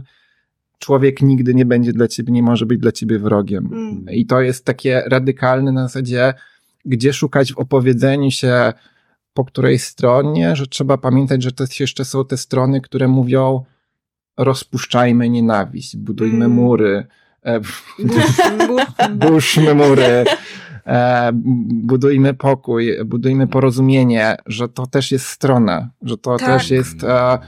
[0.79, 3.67] Człowiek nigdy nie będzie dla ciebie, nie może być dla ciebie wrogiem.
[3.73, 4.07] Mm.
[4.11, 6.35] I to jest takie radykalne na zasadzie,
[6.85, 8.73] gdzie szukać w opowiedzeniu się
[9.35, 13.65] po której stronie, że trzeba pamiętać, że to jeszcze są te strony, które mówią
[14.37, 16.51] rozpuszczajmy nienawiść, budujmy Mm.
[16.51, 17.07] mury,
[17.43, 17.61] e,
[19.29, 20.25] burzmy mury,
[20.87, 21.31] e,
[21.73, 26.49] budujmy pokój, budujmy porozumienie, że to też jest strona, że to Tak.
[26.49, 27.39] też jest e,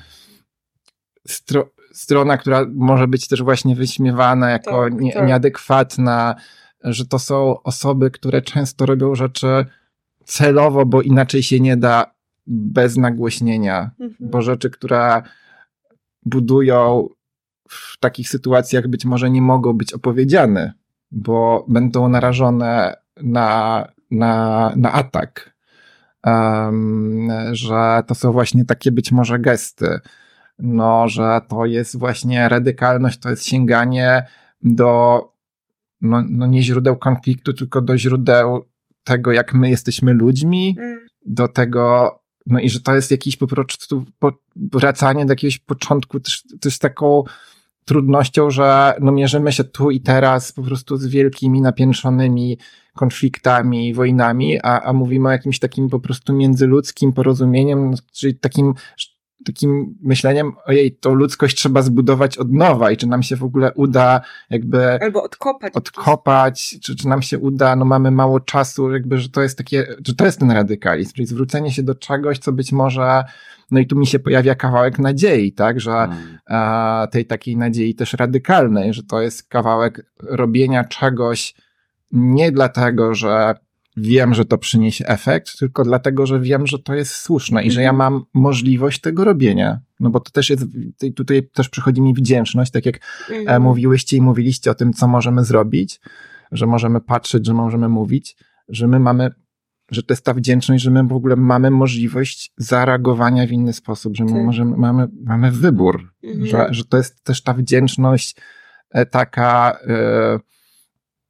[1.27, 5.27] stro, strona, która może być też właśnie wyśmiewana jako Tak, nie, tak.
[5.29, 6.35] nieadekwatna,
[6.85, 9.67] że to są osoby, które często robią rzeczy
[10.25, 12.15] celowo, bo inaczej się nie da
[12.47, 14.31] bez nagłośnienia, Mhm.
[14.31, 15.23] bo rzeczy, które
[16.27, 17.09] budują
[17.69, 20.73] w takich sytuacjach być może nie mogą być opowiedziane,
[21.11, 25.59] bo będą narażone na, na, na atak.
[26.27, 30.01] Um, że to są właśnie takie być może gesty.
[30.59, 34.27] No, że to jest właśnie radykalność, to jest sięganie
[34.63, 35.21] do
[36.01, 38.65] no, no nie źródeł konfliktu, tylko do źródeł
[39.05, 40.99] tego, jak my jesteśmy ludźmi, Mm.
[41.27, 42.15] do tego,
[42.47, 44.05] no i że to jest jakiś po prostu
[44.57, 47.25] wracanie do jakiegoś początku, też, też taką
[47.85, 52.59] trudnością, że no mierzymy się tu i teraz po prostu z wielkimi, napiętrzonymi
[52.97, 58.75] konfliktami, wojnami, a, a mówimy o jakimś takim po prostu międzyludzkim porozumieniem, czyli takim
[59.45, 63.73] takim myśleniem, ojej, tą ludzkość trzeba zbudować od nowa i czy nam się w ogóle
[63.75, 64.21] uda
[64.51, 65.75] jakby Albo odkopać.
[65.75, 69.97] odkopać, czy, czy nam się uda, no mamy mało czasu, jakby, że to jest takie,
[70.07, 73.25] że to jest ten radykalizm, czyli zwrócenie się do czegoś, co być może,
[73.71, 76.39] no i tu mi się pojawia kawałek nadziei, tak, że Mm.
[76.47, 81.55] a, tej takiej nadziei też radykalnej, że to jest kawałek robienia czegoś
[82.13, 83.55] nie dlatego, że
[84.01, 87.83] wiem, że to przyniesie efekt, tylko dlatego, że wiem, że to jest słuszne i że
[87.83, 89.81] ja mam możliwość tego robienia.
[90.01, 92.97] No bo to też jest, tutaj- tutaj też przychodzi mi wdzięczność, tak jak
[93.31, 93.63] e, Mhm.
[93.63, 96.01] mówiłyście i mówiliście o tym, co możemy zrobić,
[96.53, 98.37] że możemy patrzeć, że możemy mówić,
[98.69, 99.31] że my mamy,
[99.91, 104.17] że to jest ta wdzięczność, że my w ogóle mamy możliwość zareagowania w inny sposób,
[104.17, 104.45] że my Tak.
[104.45, 106.47] możemy, mamy, mamy wybór, Mhm.
[106.47, 108.37] że, że to jest też ta wdzięczność
[108.91, 110.39] e, taka, e,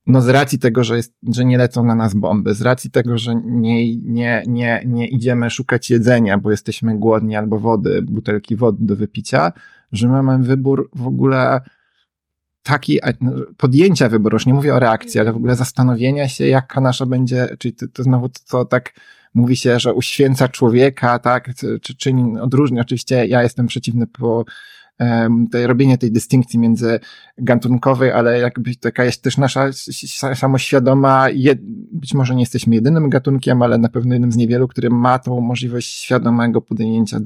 [0.08, 3.18] no z racji tego, że, jest, że nie lecą na nas bomby, z racji tego,
[3.18, 8.78] że nie, nie, nie, nie idziemy szukać jedzenia, bo jesteśmy głodni albo wody, butelki wody
[8.80, 9.52] do wypicia,
[9.92, 11.60] że my mamy wybór w ogóle
[12.62, 16.80] taki, no, podjęcia wyboru, już nie mówię o reakcji, ale w ogóle zastanowienia się, jaka
[16.80, 18.92] nasza będzie, czyli to, to znowu to, co tak
[19.34, 24.44] mówi się, że uświęca człowieka, tak, czy, czy czyni, odróżnia, oczywiście ja jestem przeciwny po
[25.50, 27.00] tej, robienie tej dystynkcji między
[27.38, 29.70] gatunkowej, ale jakby taka jest też nasza
[30.34, 31.58] samoświadoma, jed,
[31.92, 35.40] być może nie jesteśmy jedynym gatunkiem, ale na pewno jednym z niewielu, który ma tą
[35.40, 37.20] możliwość świadomego podjęcia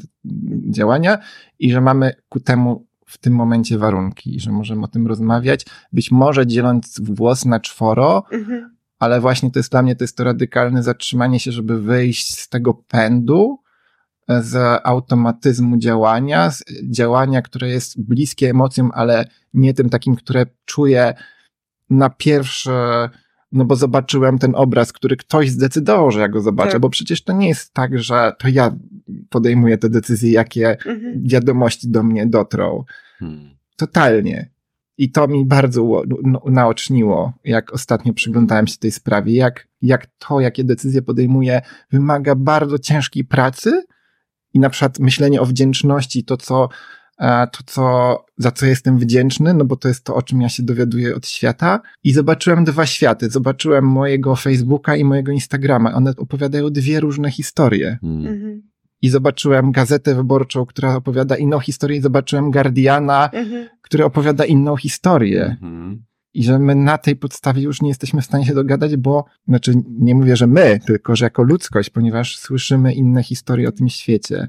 [0.70, 1.18] działania
[1.58, 5.66] i że mamy ku temu w tym momencie warunki, i że możemy o tym rozmawiać,
[5.92, 8.76] być może dzieląc włos na czworo, Mhm.
[8.98, 12.48] ale właśnie to jest dla mnie to jest to radykalne zatrzymanie się, żeby wyjść z
[12.48, 13.58] tego pędu,
[14.28, 21.14] z automatyzmu działania, z działania, które jest bliskie emocjom, ale nie tym takim, które czuję
[21.90, 23.08] na pierwsze,
[23.52, 26.80] no bo zobaczyłem ten obraz, który ktoś zdecydował, że ja go zobaczę, Tak.
[26.80, 28.76] bo przecież to nie jest tak, że to ja
[29.30, 31.22] podejmuję te decyzje, jakie Mhm.
[31.24, 32.84] wiadomości do mnie dotrą.
[33.18, 33.50] Hmm.
[33.76, 34.50] Totalnie.
[34.98, 40.40] I to mi bardzo no, naoczniło, jak ostatnio przyglądałem się tej sprawie, jak, jak to,
[40.40, 41.60] jakie decyzje podejmuję,
[41.90, 43.82] wymaga bardzo ciężkiej pracy
[44.55, 46.68] i na przykład myślenie o wdzięczności, to co,
[47.18, 50.48] e, to co, za co jestem wdzięczny, no bo to jest to, o czym ja
[50.48, 51.80] się dowiaduję od świata.
[52.05, 53.30] I zobaczyłem dwa światy.
[53.30, 55.94] Zobaczyłem mojego Facebooka i mojego Instagrama.
[55.94, 58.26] One opowiadają dwie różne historie Hmm.
[58.26, 58.62] Mhm.
[59.03, 63.68] i zobaczyłem gazetę wyborczą, która opowiada inną historię, i zobaczyłem Guardiana, Mhm.
[63.82, 65.44] który opowiada inną historię.
[65.44, 66.05] Mhm.
[66.35, 69.72] I że my na tej podstawie już nie jesteśmy w stanie się dogadać, bo, znaczy
[69.99, 74.49] nie mówię, że my, tylko że jako ludzkość, ponieważ słyszymy inne historie o tym świecie.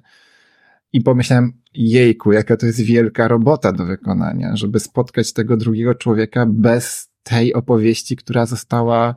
[0.94, 6.46] I pomyślałem, jejku, jaka to jest wielka robota do wykonania, żeby spotkać tego drugiego człowieka
[6.50, 9.16] bez tej opowieści, która została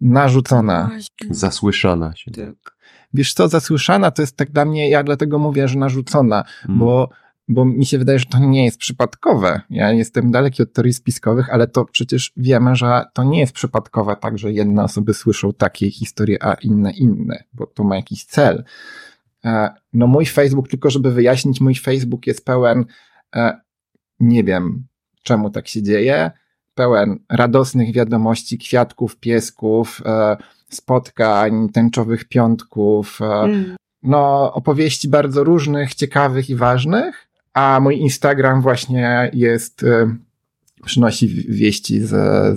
[0.00, 0.90] narzucona.
[1.30, 2.30] Zasłyszana się.
[2.30, 2.76] Tak.
[3.14, 6.78] Wiesz co, zasłyszana to jest tak dla mnie, ja dlatego mówię, że narzucona, Hmm.
[6.78, 7.10] bo,
[7.48, 9.60] bo mi się wydaje, że to nie jest przypadkowe.
[9.70, 14.16] Ja jestem daleki od teorii spiskowych, ale to przecież wiemy, że to nie jest przypadkowe
[14.20, 18.64] tak, że jedne osoby słyszą takie historie, a inne inne, bo to ma jakiś cel.
[19.44, 22.84] E, No mój Facebook, tylko żeby wyjaśnić, mój Facebook jest pełen,
[23.36, 23.60] e,
[24.20, 24.86] nie wiem
[25.22, 26.30] czemu tak się dzieje,
[26.74, 30.36] pełen radosnych wiadomości, kwiatków, piesków, e,
[30.68, 33.76] spotkań, tęczowych piątków, Mm.
[34.02, 37.25] no, opowieści bardzo różnych, ciekawych i ważnych,
[37.56, 40.16] a mój Instagram właśnie jest, y,
[40.84, 42.08] przynosi wi- wieści z,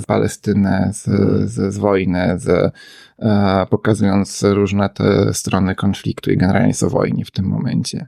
[0.01, 1.03] z Palestyny, z,
[1.51, 2.73] z, z wojny, z,
[3.19, 8.07] e, pokazując różne te strony konfliktu i generalnie o wojnie w tym momencie.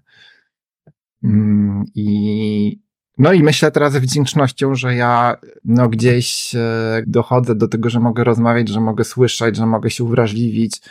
[1.24, 2.82] Mm, I
[3.18, 5.36] no i myślę teraz z wdzięcznością, że ja
[5.66, 10.04] no gdzieś e, dochodzę do tego, że mogę rozmawiać, że mogę słyszeć, że mogę się
[10.04, 10.82] uwrażliwić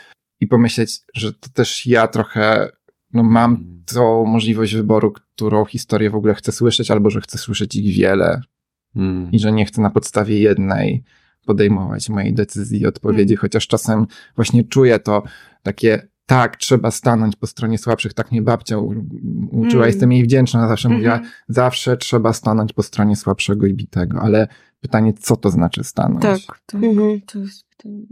[0.40, 2.68] i pomyśleć, że to też ja trochę
[3.12, 7.76] no mam tą możliwość wyboru, którą historię w ogóle chcę słyszeć, albo że chcę słyszeć
[7.76, 8.41] ich wiele
[8.95, 9.32] Hmm.
[9.32, 11.03] i że nie chcę na podstawie jednej
[11.47, 15.22] podejmować mojej decyzji i odpowiedzi, chociaż czasem właśnie czuję to
[15.62, 19.05] takie tak, trzeba stanąć po stronie słabszych, tak mnie babcia u-
[19.51, 19.86] uczyła, Mm.
[19.86, 21.30] jestem jej wdzięczna, zawsze mówiła, Mhm.
[21.49, 24.49] zawsze trzeba stanąć po stronie słabszego i bitego, ale
[24.80, 26.22] pytanie, co to znaczy stanąć?
[26.22, 26.82] Tak, tak.
[26.82, 27.20] Mhm.
[27.20, 28.07] To jest pytanie.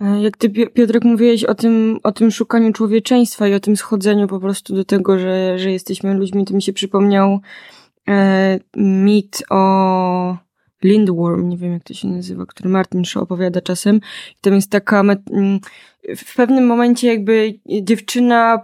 [0.00, 3.76] E, Jak ty, Pi- Piotrek, mówiłeś o tym, o tym szukaniu człowieczeństwa i o tym
[3.76, 7.40] schodzeniu po prostu do tego, że, że jesteśmy ludźmi, to mi się przypomniał
[8.08, 10.36] e, mit o
[10.82, 13.96] Lindworm, nie wiem jak to się nazywa, który Martin Shaw opowiada czasem.
[14.30, 15.02] I tam jest taka
[16.16, 18.62] w pewnym momencie jakby dziewczyna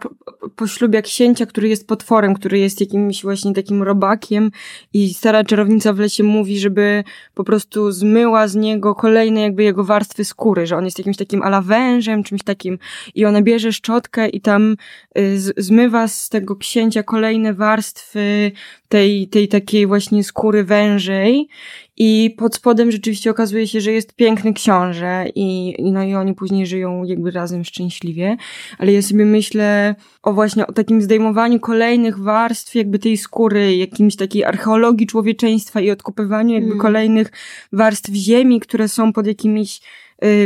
[0.56, 4.50] po, ślubie księcia, który jest potworem, który jest jakimś właśnie takim robakiem
[4.92, 9.84] i stara czarownica w lesie mówi, żeby po prostu zmyła z niego kolejne jakby jego
[9.84, 12.78] warstwy skóry, że on jest jakimś takim ala wężem, czymś takim.
[13.14, 14.76] I ona bierze szczotkę i tam
[15.18, 18.52] y, zmywa z tego księcia kolejne warstwy
[18.88, 21.48] tej, tej takiej właśnie skóry wężej
[21.96, 26.66] i pod spodem rzeczywiście okazuje się, że jest piękny książę i, no i oni później
[26.66, 28.36] żyją jakby razem szczęśliwie.
[28.78, 34.16] Ale ja sobie myślę o właśnie o takim zdejmowaniu kolejnych warstw jakby tej skóry, jakimś
[34.16, 36.80] takiej archeologii człowieczeństwa i odkupywaniu jakby mm.
[36.80, 37.32] kolejnych
[37.72, 39.80] warstw ziemi, które są pod jakimiś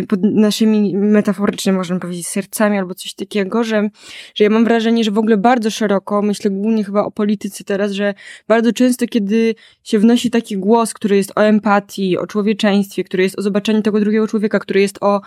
[0.08, 3.88] pod naszymi metaforycznie można powiedzieć sercami albo coś takiego, że,
[4.34, 7.92] że ja mam wrażenie, że w ogóle bardzo szeroko, myślę głównie chyba o polityce teraz,
[7.92, 8.14] że
[8.48, 13.38] bardzo często, kiedy się wnosi taki głos, który jest o empatii, o człowieczeństwie, który jest
[13.38, 15.20] o zobaczeniu tego drugiego człowieka, który jest o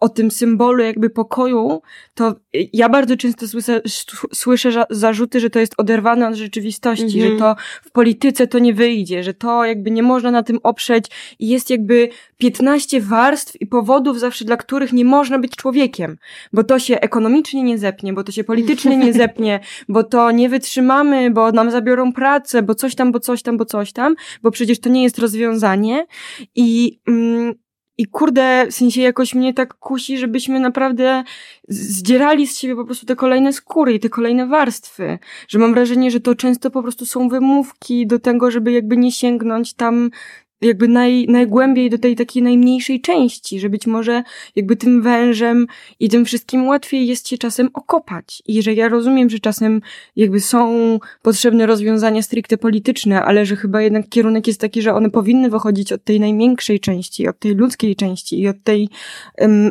[0.00, 1.82] o tym symbolu jakby pokoju,
[2.14, 2.34] to
[2.72, 3.80] ja bardzo często słyszę,
[4.32, 7.20] słyszę zarzuty, że to jest oderwane od rzeczywistości, mm -hmm.
[7.20, 7.38] że mhm.
[7.38, 11.04] to w polityce to nie wyjdzie, że to jakby nie można na tym oprzeć
[11.38, 16.16] i jest jakby 15 warstw i powodów zawsze, dla których nie można być człowiekiem,
[16.52, 20.48] bo to się ekonomicznie nie zepnie, bo to się politycznie nie zepnie, bo to nie
[20.48, 24.50] wytrzymamy, bo nam zabiorą pracę, bo coś tam, bo coś tam, bo coś tam, bo
[24.50, 26.06] przecież to nie jest rozwiązanie
[26.54, 27.54] i mm,
[28.00, 31.24] i kurde, w sensie jakoś mnie tak kusi, żebyśmy naprawdę
[31.68, 35.18] zdzierali z siebie po prostu te kolejne skóry i te kolejne warstwy.
[35.48, 39.12] Że mam wrażenie, że to często po prostu są wymówki do tego, żeby jakby nie
[39.12, 40.10] sięgnąć tam
[40.62, 44.22] jakby naj, najgłębiej do tej takiej najmniejszej części, że być może
[44.56, 45.66] jakby tym wężem
[46.00, 48.42] i tym wszystkim łatwiej jest się czasem okopać.
[48.46, 49.80] I że ja rozumiem, że czasem
[50.16, 55.10] jakby są potrzebne rozwiązania stricte polityczne, ale że chyba jednak kierunek jest taki, że one
[55.10, 58.88] powinny wychodzić od tej najmiększej części, od tej ludzkiej części i od tej,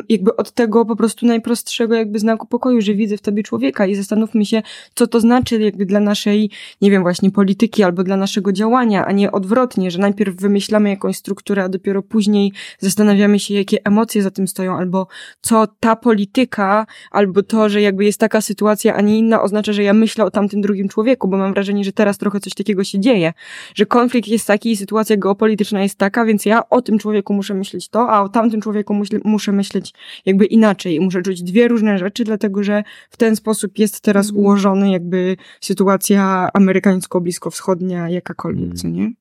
[0.08, 3.94] jakby od tego po prostu najprostszego jakby znaku pokoju, że widzę w tobie człowieka i
[3.94, 4.62] zastanówmy się,
[4.94, 9.12] co to znaczy jakby dla naszej, nie wiem, właśnie polityki albo dla naszego działania, a
[9.12, 14.22] nie odwrotnie, że najpierw wymyślamy mamy jakąś strukturę, a dopiero później zastanawiamy się, jakie emocje
[14.22, 15.06] za tym stoją, albo
[15.40, 19.82] co ta polityka, albo to, że jakby jest taka sytuacja, a nie inna, oznacza, że
[19.82, 23.00] ja myślę o tamtym drugim człowieku, bo mam wrażenie, że teraz trochę coś takiego się
[23.00, 23.32] dzieje,
[23.74, 27.54] że konflikt jest taki i sytuacja geopolityczna jest taka, więc ja o tym człowieku muszę
[27.54, 29.94] myśleć to, a o tamtym człowieku muszę myśleć
[30.26, 30.94] jakby inaczej.
[30.94, 34.44] I muszę czuć dwie różne rzeczy, dlatego że w ten sposób jest teraz mhm.
[34.44, 39.12] ułożony jakby sytuacja amerykańsko-bliskowschodnia jakakolwiek, co nie?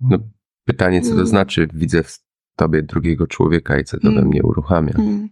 [0.00, 0.18] No,
[0.64, 1.26] pytanie, co to mm.
[1.26, 2.18] znaczy, widzę w
[2.56, 4.22] tobie drugiego człowieka i co to mm.
[4.22, 4.94] we mnie uruchamia.
[4.98, 5.28] Mm.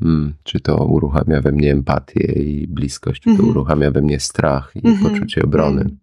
[0.00, 3.48] Hmm, czy to uruchamia we mnie empatię i bliskość, czy to mm.
[3.48, 5.02] uruchamia we mnie strach i -hmm.
[5.02, 5.80] poczucie obrony.
[5.80, 5.98] Mm.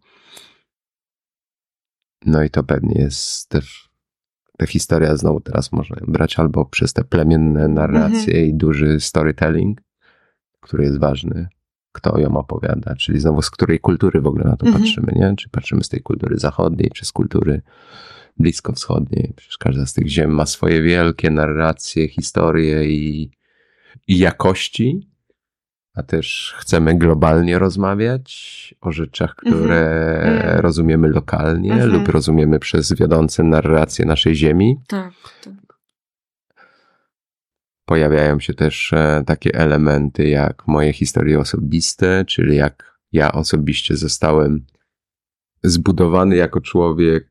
[2.25, 3.89] No i to pewnie jest też
[4.57, 8.47] ta historia znowu teraz można brać albo przez te plemienne narracje -hmm.
[8.47, 9.81] i duży storytelling,
[10.61, 11.47] który jest ważny,
[11.95, 14.83] kto ją opowiada, czyli znowu z której kultury w ogóle na to mhm.
[14.83, 15.35] patrzymy, nie?
[15.37, 17.61] Czy patrzymy z tej kultury zachodniej, czy z kultury
[18.37, 19.33] bliskowschodniej.
[19.35, 23.31] Przecież każda z tych ziem ma swoje wielkie narracje, historie i,
[24.07, 25.09] i jakości,
[25.95, 30.59] a też chcemy globalnie rozmawiać o rzeczach, które mhm.
[30.59, 31.91] rozumiemy lokalnie mhm.
[31.91, 34.77] lub rozumiemy przez wiodące narracje naszej ziemi.
[34.87, 35.53] Tak, tak
[37.85, 44.65] pojawiają się też e, takie elementy jak moje historie osobiste, czyli jak ja osobiście zostałem
[45.63, 47.29] zbudowany jako człowiek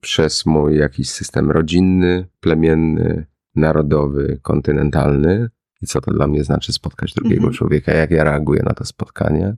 [0.00, 5.48] przez mój jakiś system rodzinny, plemienny, narodowy, kontynentalny
[5.82, 7.54] i co to dla mnie znaczy spotkać drugiego mhm.
[7.54, 9.56] człowieka, jak ja reaguję na to spotkanie.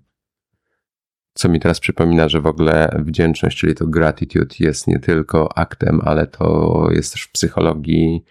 [1.34, 6.00] Co mi teraz przypomina, że w ogóle wdzięczność, czyli to gratitude jest nie tylko aktem,
[6.04, 8.24] ale to jest też w psychologii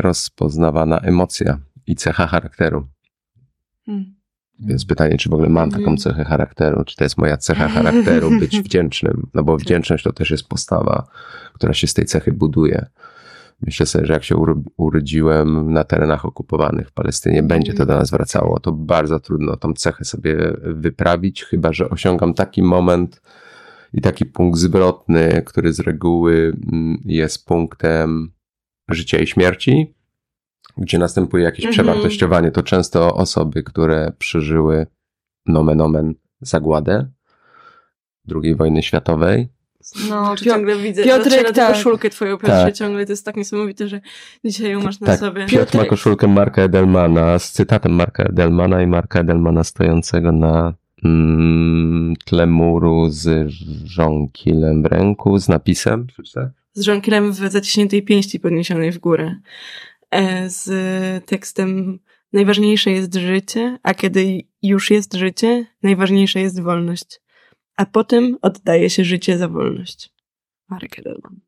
[0.00, 2.88] rozpoznawana emocja i cecha charakteru.
[3.86, 4.18] Hmm.
[4.60, 5.98] Więc pytanie, czy w ogóle mam taką hmm.
[5.98, 9.60] cechę charakteru, czy to jest moja cecha charakteru być wdzięcznym, no bo tak.
[9.60, 11.06] wdzięczność to też jest postawa,
[11.54, 12.86] która się z tej cechy buduje.
[13.60, 14.36] Myślę sobie, że jak się
[14.76, 18.60] urodziłem na terenach okupowanych w Palestynie, będzie to do nas wracało.
[18.60, 23.22] To bardzo trudno tą cechę sobie wyprawić, chyba że osiągam taki moment
[23.92, 28.30] i taki punkt zwrotny, który z reguły mm, jest punktem
[28.88, 29.94] życia i śmierci,
[30.76, 31.72] gdzie następuje jakieś mhm.
[31.72, 32.50] przewartościowanie.
[32.50, 34.86] To często osoby, które przeżyły
[35.46, 37.10] nomen omen zagładę
[38.42, 39.48] II wojny światowej.
[40.08, 41.74] No, Piotr, ciągle widzę, Piotrek, tak.
[41.74, 42.74] koszulkę twoją, Piotrze, tak.
[42.74, 44.00] ciągle to jest tak niesamowite, że
[44.44, 45.20] dzisiaj ją masz na tak.
[45.20, 45.46] sobie.
[45.46, 45.82] Piotr Piotrek.
[45.82, 50.74] ma koszulkę Marka Edelmana z cytatem Marka Edelmana i Marka Edelmana stojącego na
[51.04, 53.48] mm, tle muru z
[53.84, 56.46] żonkilem w ręku, z napisem, przeczytaj?
[56.78, 59.34] Z żonkilem w zaciśniętej pięści podniesionej w górę.
[60.10, 60.70] E, z
[61.24, 61.98] tekstem
[62.32, 67.20] najważniejsze jest życie, a kiedy już jest życie, najważniejsza jest wolność.
[67.76, 70.12] A potem oddaje się życie za wolność.
[70.68, 71.40] Marek Edelman.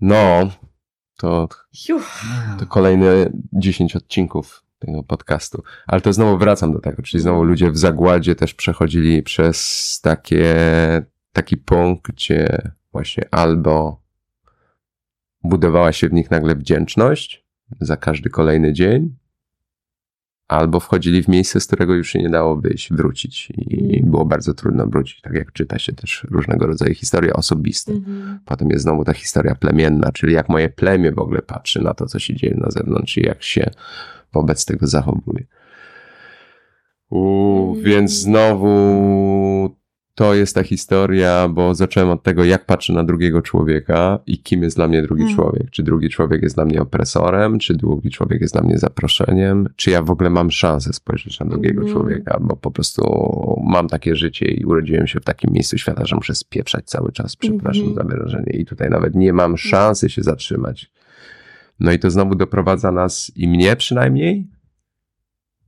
[0.00, 0.50] No,
[1.16, 1.48] to,
[2.58, 5.62] to kolejne 10 odcinków tego podcastu.
[5.86, 10.54] Ale to znowu wracam do tego, czyli znowu ludzie w zagładzie też przechodzili przez takie,
[11.32, 13.99] taki punkt, gdzie właśnie albo
[15.42, 17.44] budowała się w nich nagle wdzięczność
[17.80, 19.16] za każdy kolejny dzień,
[20.50, 24.54] albo wchodzili w miejsce, z którego już się nie dało wyjść, wrócić i było bardzo
[24.54, 27.92] trudno wrócić, tak jak czyta się też różnego rodzaju historie osobiste.
[27.92, 28.38] Mhm.
[28.44, 32.06] Potem jest znowu ta historia plemienna, czyli jak moje plemię w ogóle patrzy na to,
[32.06, 33.70] co się dzieje na zewnątrz i jak się
[34.32, 35.44] wobec tego zachowuje.
[37.10, 37.84] U, mhm.
[37.84, 39.76] Więc znowu
[40.14, 44.62] to jest ta historia, bo zacząłem od tego, jak patrzę na drugiego człowieka i kim
[44.62, 45.36] jest dla mnie drugi hmm.
[45.36, 45.70] człowiek.
[45.70, 49.90] Czy drugi człowiek jest dla mnie opresorem, czy drugi człowiek jest dla mnie zaproszeniem, czy
[49.90, 51.92] ja w ogóle mam szansę spojrzeć na drugiego hmm.
[51.92, 53.02] człowieka, bo po prostu
[53.64, 57.36] mam takie życie i urodziłem się w takim miejscu świata, że muszę spieprzać cały czas,
[57.36, 57.94] przepraszam hmm.
[57.94, 60.90] za wyrażenie, i tutaj nawet nie mam szansy się zatrzymać.
[61.80, 64.46] No i to znowu doprowadza nas, i mnie przynajmniej,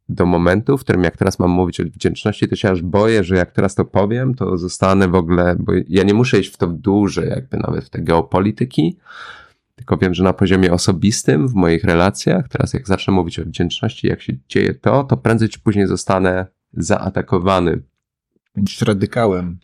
[0.09, 3.37] do momentu, w którym jak teraz mam mówić o wdzięczności, to się aż boję, że
[3.37, 6.67] jak teraz to powiem, to zostanę w ogóle, bo ja nie muszę iść w to
[6.67, 8.97] duże, jakby nawet w te geopolityki,
[9.77, 14.07] tylko wiem, że na poziomie osobistym, w moich relacjach, teraz jak zacznę mówić o wdzięczności,
[14.07, 17.83] jak się dzieje to, to prędzej czy później zostanę zaatakowany.
[18.55, 19.59] Będziesz radykałem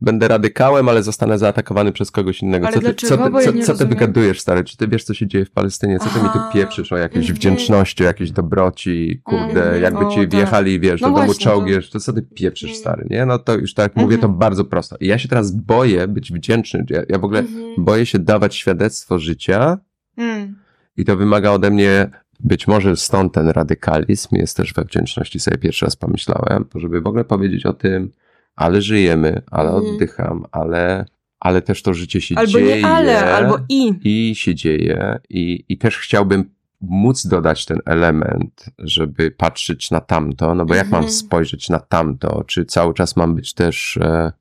[0.00, 2.66] będę radykałem, ale zostanę zaatakowany przez kogoś innego.
[2.66, 4.64] Ale co ty, co, ty, co, co ty wygadujesz, stary?
[4.64, 5.98] Czy ty wiesz, co się dzieje w Palestynie?
[5.98, 10.08] Co ty mi tu pieprzysz o jakiejś mm, wdzięczności, o jakiejś dobroci, kurde, mm, jakby
[10.08, 10.30] ci tak.
[10.30, 12.80] wjechali, wiesz, no do domu czołgiesz, to co ty pieprzysz, mm.
[12.80, 13.26] stary, nie?
[13.26, 14.38] No to już tak mówię, to mhm.
[14.38, 14.96] bardzo prosto.
[15.00, 16.84] I ja się teraz boję być wdzięczny.
[16.90, 17.84] Ja, ja w ogóle mhm.
[17.84, 19.78] boję się dawać świadectwo życia
[20.16, 20.56] mm.
[20.96, 25.58] i to wymaga ode mnie być może stąd ten radykalizm jest też we wdzięczności, sobie
[25.58, 28.12] pierwszy raz pomyślałem, żeby w ogóle powiedzieć o tym,
[28.58, 29.86] ale żyjemy, ale mhm.
[29.86, 31.04] oddycham, ale,
[31.40, 32.74] ale też to życie się albo dzieje.
[32.74, 33.94] Albo nie ale, albo i.
[34.04, 35.18] I się dzieje.
[35.30, 36.50] I, I też chciałbym
[36.80, 41.12] móc dodać ten element, żeby patrzeć na tamto, no bo jak mam mhm.
[41.12, 44.32] spojrzeć na tamto, czy cały czas mam być też e,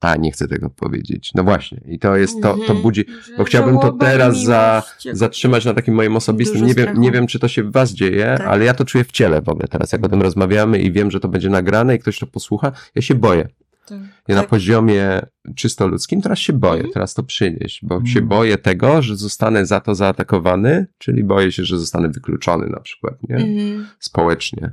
[0.00, 1.30] a, nie chcę tego powiedzieć.
[1.34, 1.80] No właśnie.
[1.86, 2.82] I to jest, to, to mhm.
[2.82, 3.04] budzi,
[3.38, 4.82] bo chciałbym to teraz za,
[5.12, 6.66] zatrzymać na takim moim osobistym.
[6.66, 8.46] Nie wiem, nie wiem, czy to się w was dzieje, tak.
[8.46, 11.10] ale ja to czuję w ciele w ogóle teraz, jak o tym rozmawiamy i wiem,
[11.10, 12.72] że to będzie nagrane i ktoś to posłucha.
[12.94, 13.48] Ja się boję.
[13.88, 13.98] Tak.
[14.28, 14.50] Ja na tak.
[14.50, 15.20] poziomie
[15.54, 16.92] czysto ludzkim teraz się boję, mhm.
[16.92, 18.28] teraz to przynieść, bo się mhm.
[18.28, 23.14] boję tego, że zostanę za to zaatakowany, czyli boję się, że zostanę wykluczony na przykład,
[23.28, 23.36] nie?
[23.36, 23.86] Mhm.
[23.98, 24.72] Społecznie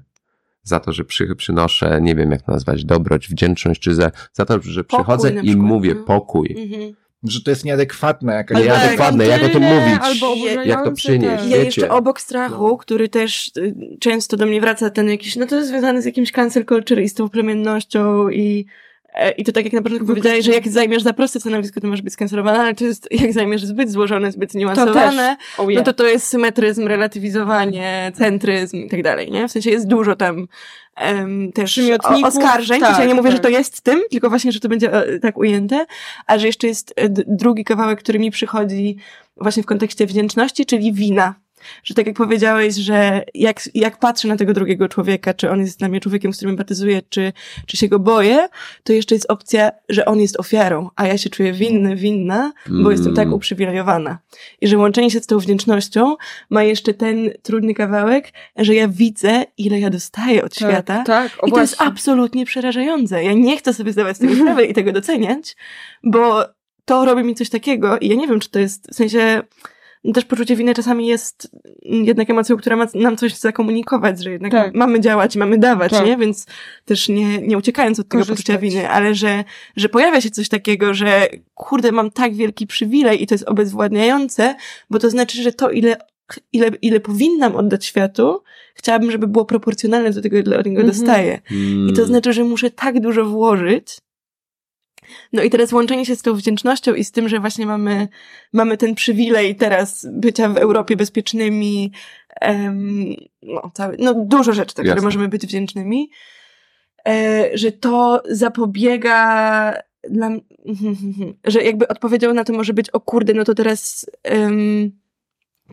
[0.65, 4.45] za to, że przy, przynoszę, nie wiem jak to nazwać, dobroć, wdzięczność, czy za, za
[4.45, 6.05] to, że przychodzę i mówię mhm.
[6.05, 6.55] pokój.
[6.57, 6.95] Mhm.
[7.23, 8.65] Że to jest nieadekwatne jakaś.
[8.65, 10.35] Nieadekwatne, jak o tym mówić, albo
[10.65, 11.45] jak to przynieść.
[11.47, 12.77] Ja jeszcze obok strachu, no.
[12.77, 16.31] który też y, często do mnie wraca, ten jakiś, no to jest związany z jakimś
[16.31, 18.65] cancel culture i z tą plemiennością i
[19.37, 22.01] I to tak jak na początku powiedziałeś, że jak zajmiesz za proste stanowisko, to możesz
[22.01, 25.85] być skancerowana, ale to jest, jak zajmiesz zbyt złożone, zbyt niuansowane, to oh yeah.
[25.85, 29.47] no to to jest symetryzm, relatywizowanie, centryzm i tak dalej, nie?
[29.47, 30.47] W sensie jest dużo tam
[31.01, 31.79] um, też
[32.23, 33.37] oskarżeń, tak, ja nie mówię, tak.
[33.37, 35.85] że to jest tym, tylko właśnie, że to będzie e, tak ujęte,
[36.27, 38.97] a że jeszcze jest e, drugi kawałek, który mi przychodzi
[39.37, 41.35] właśnie w kontekście wdzięczności, czyli wina
[41.83, 45.79] że tak jak powiedziałeś, że jak, jak patrzę na tego drugiego człowieka, czy on jest
[45.79, 47.33] dla mnie człowiekiem, z którym empatyzuję, czy,
[47.65, 48.47] czy się go boję,
[48.83, 52.75] to jeszcze jest opcja, że on jest ofiarą, a ja się czuję winny, winna, bo
[52.75, 52.91] mm.
[52.91, 54.19] jestem tak uprzywilejowana.
[54.61, 56.15] I że łączenie się z tą wdzięcznością
[56.49, 61.03] ma jeszcze ten trudny kawałek, że ja widzę, ile ja dostaję od tak, świata.
[61.03, 63.23] Tak, I to jest absolutnie przerażające.
[63.23, 65.55] Ja nie chcę sobie zdawać z tego sprawy i tego doceniać,
[66.03, 66.45] bo
[66.85, 69.41] to robi mi coś takiego i ja nie wiem, czy to jest, w sensie,
[70.13, 71.51] też poczucie winy czasami jest
[71.81, 74.75] jednak emocją, która ma nam coś zakomunikować, że jednak tak.
[74.75, 76.05] mamy działać i mamy dawać, tak.
[76.05, 76.17] nie?
[76.17, 76.45] Więc
[76.85, 78.37] też nie, nie uciekając od tego Korzystać.
[78.37, 79.43] poczucia winy, ale że,
[79.75, 84.55] że pojawia się coś takiego, że kurde, mam tak wielki przywilej i to jest obezwładniające,
[84.89, 85.97] bo to znaczy, że to ile
[86.53, 88.43] ile, ile powinnam oddać światu,
[88.75, 90.97] chciałabym, żeby było proporcjonalne do tego, ile od niego mm -hmm.
[90.97, 91.41] dostaję.
[91.51, 91.89] Mm.
[91.89, 93.97] I to znaczy, że muszę tak dużo włożyć,
[95.33, 98.07] no i teraz łączenie się z tą wdzięcznością i z tym, że właśnie mamy,
[98.53, 101.91] mamy ten przywilej teraz bycia w Europie bezpiecznymi,
[103.43, 106.09] no, cały, no dużo rzeczy, tak, które możemy być wdzięcznymi,
[107.07, 109.73] e, że to zapobiega
[110.09, 110.29] dla,
[111.45, 114.05] że jakby odpowiedzią na to może być, o kurde, no to teraz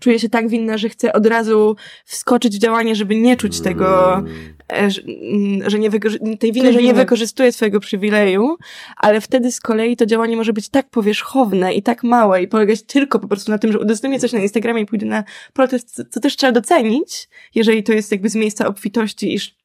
[0.01, 4.16] czuję się tak winna, że chcę od razu wskoczyć w działanie, żeby nie czuć tego,
[4.72, 5.90] e, że, mm, że nie
[6.38, 6.95] tej winy, że nie winy.
[6.95, 8.57] wykorzystuję swojego przywileju,
[8.97, 12.82] ale wtedy z kolei to działanie może być tak powierzchowne i tak małe i polegać
[12.82, 16.20] tylko po prostu na tym, że udostępnię coś na Instagramie i pójdę na protest, co-
[16.20, 19.57] też trzeba docenić, jeżeli to jest jakby z miejsca obfitości i sz-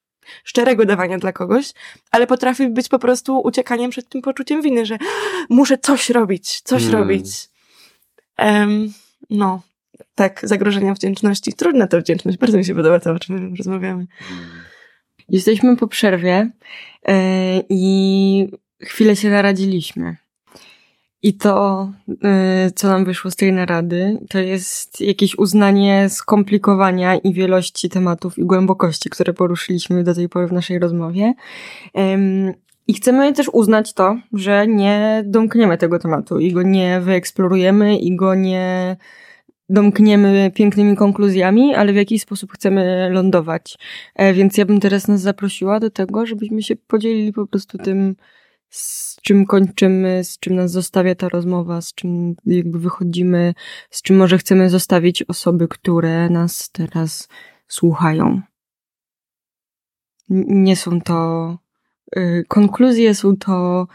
[0.43, 1.73] szczerego dawania dla kogoś,
[2.11, 4.97] ale potrafi być po prostu uciekaniem przed tym poczuciem winy, że
[5.49, 6.95] muszę coś robić, coś Mm.
[6.95, 7.27] robić.
[8.37, 8.93] Em,
[9.29, 9.61] no,
[10.15, 11.53] tak, zagrożenia wdzięczności.
[11.53, 12.37] Trudna to wdzięczność.
[12.37, 14.07] Bardzo mi się podoba to, o czym rozmawiamy.
[15.29, 16.51] Jesteśmy po przerwie
[17.07, 20.17] e, i chwilę się naradziliśmy.
[21.23, 21.89] I to,
[22.23, 28.37] e, co nam wyszło z tej narady, to jest jakieś uznanie skomplikowania i wielości tematów
[28.37, 31.33] i głębokości, które poruszyliśmy do tej pory w naszej rozmowie.
[31.93, 32.53] Em,
[32.87, 38.15] I chcemy też uznać to, że nie domkniemy tego tematu i go nie wyeksplorujemy i
[38.15, 38.97] go nie
[39.69, 43.77] domkniemy pięknymi konkluzjami, ale w jaki sposób chcemy lądować.
[44.15, 48.15] E, Więc ja bym teraz nas zaprosiła do tego, żebyśmy się podzielili po prostu tym,
[48.69, 53.53] z czym kończymy, z czym nas zostawia ta rozmowa, z czym jakby wychodzimy,
[53.89, 57.27] z czym może chcemy zostawić osoby, które nas teraz
[57.67, 58.41] słuchają.
[60.29, 61.57] Nie są to
[62.17, 63.87] y, konkluzje, są to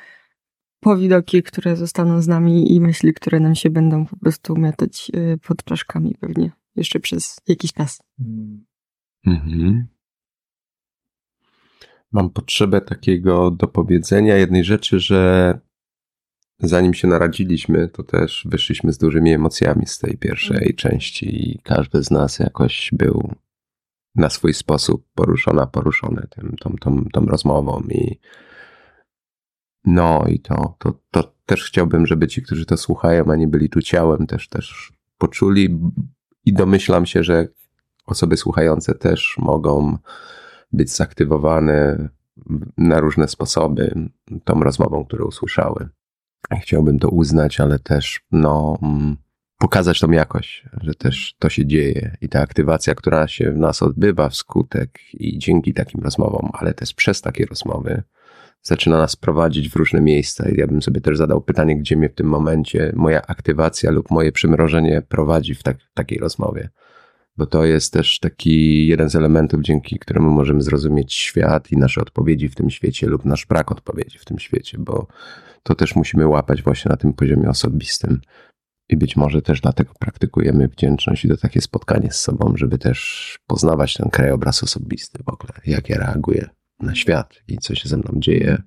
[0.83, 5.39] powidoki, które zostaną z nami i myśli, które nam się będą po prostu miatać y,
[5.47, 8.03] pod czaszkami pewnie jeszcze przez jakiś czas.
[9.27, 9.87] Mhm.
[12.13, 15.59] Mam potrzebę takiego dopowiedzenia jednej rzeczy, że
[16.59, 22.03] zanim się naradziliśmy, to też wyszliśmy z dużymi emocjami z tej pierwszej części i każdy
[22.03, 23.35] z nas jakoś był
[24.15, 28.19] na swój sposób poruszona, poruszony tym, tą, tą, tą rozmową i
[29.85, 33.69] no i to, to, to też chciałbym, żeby ci, którzy to słuchają, a nie byli
[33.69, 35.81] tu ciałem, też, też poczuli
[36.45, 37.49] i domyślam się, że
[38.07, 39.99] osoby słuchające też mogą
[40.73, 42.09] być zaktywowane
[42.79, 44.09] na różne sposoby
[44.45, 45.89] tą rozmową, którą usłyszały.
[46.63, 49.17] Chciałbym to uznać, ale też no, mm,
[49.59, 53.83] pokazać tą jakość, że też to się dzieje i ta aktywacja, która się w nas
[53.83, 58.03] odbywa wskutek i dzięki takim rozmowom, ale też przez takie rozmowy,
[58.63, 60.49] zaczyna nas prowadzić w różne miejsca.
[60.49, 64.11] I ja bym sobie też zadał pytanie, gdzie mnie w tym momencie moja aktywacja lub
[64.11, 66.69] moje przymrożenie prowadzi w tak, takiej rozmowie
[67.37, 72.01] bo to jest też taki jeden z elementów, dzięki któremu możemy zrozumieć świat i nasze
[72.01, 75.07] odpowiedzi w tym świecie lub nasz brak odpowiedzi w tym świecie, bo
[75.63, 78.21] to też musimy łapać właśnie na tym poziomie osobistym.
[78.89, 83.39] I być może też dlatego praktykujemy wdzięczność i to takie spotkanie z sobą, żeby też
[83.47, 86.49] poznawać ten krajobraz osobisty w ogóle, jak ja reaguję
[86.83, 88.63] na świat i co się ze mną dzieje,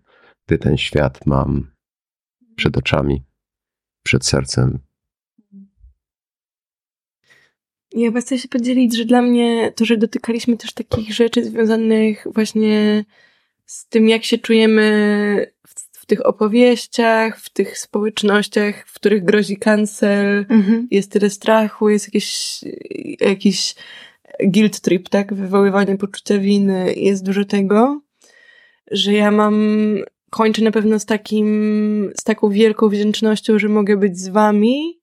[0.48, 1.72] gdy ten świat mam
[2.56, 3.24] przed oczami,
[4.04, 4.80] przed sercem.
[7.92, 12.28] Ja chyba chcę się podzielić, że dla mnie to, że dotykaliśmy też takich rzeczy związanych
[12.34, 13.06] właśnie
[13.66, 19.58] z tym, jak się czujemy w, w tych opowieściach, w tych społecznościach, w których grozi
[19.58, 20.88] cancel, Mhm.
[20.92, 22.60] jest tyle strachu, jest jakiś,
[23.20, 23.76] jakiś
[24.44, 25.34] guilt trip, tak?
[25.34, 28.02] Wywoływanie poczucia winy, jest dużo tego,
[28.92, 29.56] że ja mam,
[30.30, 35.00] kończę na pewno z takim, z taką wielką wdzięcznością, że mogę być z wami,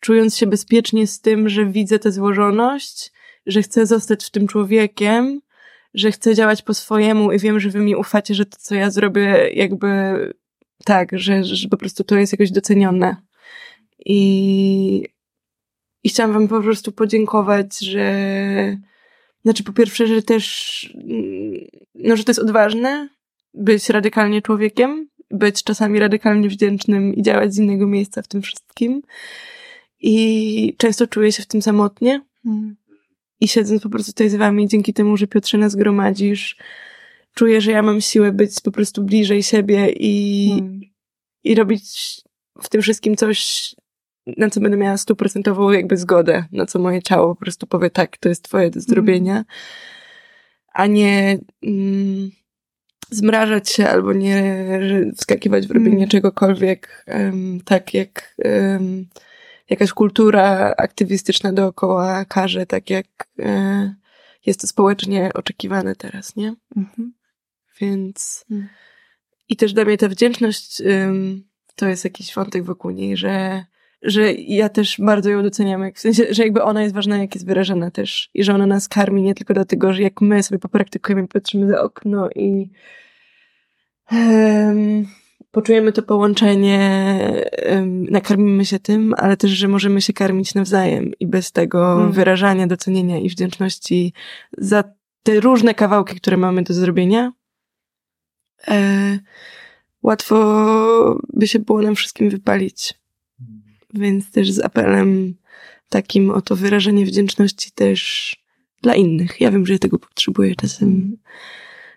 [0.00, 3.12] czując się bezpiecznie z tym, że widzę tę złożoność,
[3.46, 5.40] że chcę zostać w tym człowiekiem,
[5.94, 8.90] że chcę działać po swojemu i wiem, że wy mi ufacie, że to, co ja
[8.90, 9.88] zrobię, jakby
[10.84, 13.16] tak, że, że po prostu to jest jakoś docenione.
[14.06, 15.04] I,
[16.04, 18.06] i chciałam wam po prostu podziękować, że
[19.42, 20.96] znaczy po pierwsze, że też
[22.04, 23.08] no, że to jest odważne
[23.54, 29.02] być radykalnie człowiekiem, być czasami radykalnie wdzięcznym i działać z innego miejsca w tym wszystkim.
[30.00, 32.20] I często czuję się w tym samotnie.
[33.40, 36.56] I siedząc po prostu tutaj z wami, dzięki temu, że Piotrze nas gromadzisz,
[37.34, 40.80] czuję, że ja mam siłę być po prostu bliżej siebie i, Mm.
[41.44, 42.20] i robić
[42.62, 43.70] w tym wszystkim coś,
[44.26, 48.16] na co będę miała stuprocentową jakby zgodę, na co moje ciało po prostu powie tak,
[48.16, 49.44] to jest twoje do zrobienia,
[50.72, 52.30] a nie mm,
[53.10, 54.66] zmrażać się albo nie
[55.16, 56.08] wskakiwać w robienie Mm.
[56.08, 59.06] czegokolwiek em, tak jak em,
[59.70, 63.06] jakaś kultura aktywistyczna dookoła każe, tak jak
[63.38, 63.94] e,
[64.46, 66.54] jest to społecznie oczekiwane teraz, nie?
[66.76, 67.14] Mhm.
[67.80, 68.68] Więc Mm.
[69.48, 70.82] i też dla mnie ta wdzięczność
[71.76, 73.64] to jest jakiś wątek wokół niej, że,
[74.02, 77.46] że ja też bardzo ją doceniam, w sensie, że jakby ona jest ważna, jak jest
[77.46, 81.28] wyrażana też i że ona nas karmi nie tylko dlatego, że jak my sobie popraktykujemy,
[81.28, 82.70] patrzymy za okno i
[84.12, 85.06] ym,
[85.50, 87.18] poczujemy to połączenie,
[88.10, 92.12] nakarmimy się tym, ale też, że możemy się karmić nawzajem i bez tego hmm.
[92.12, 94.12] wyrażania docenienia i wdzięczności
[94.58, 94.84] za
[95.22, 97.32] te różne kawałki, które mamy do zrobienia,
[98.68, 99.18] e,
[100.02, 102.99] łatwo by się było nam wszystkim wypalić.
[103.94, 105.34] Więc też z apelem
[105.88, 108.36] takim o to wyrażenie wdzięczności też
[108.82, 109.40] dla innych.
[109.40, 111.16] Ja wiem, że ja tego potrzebuję czasem,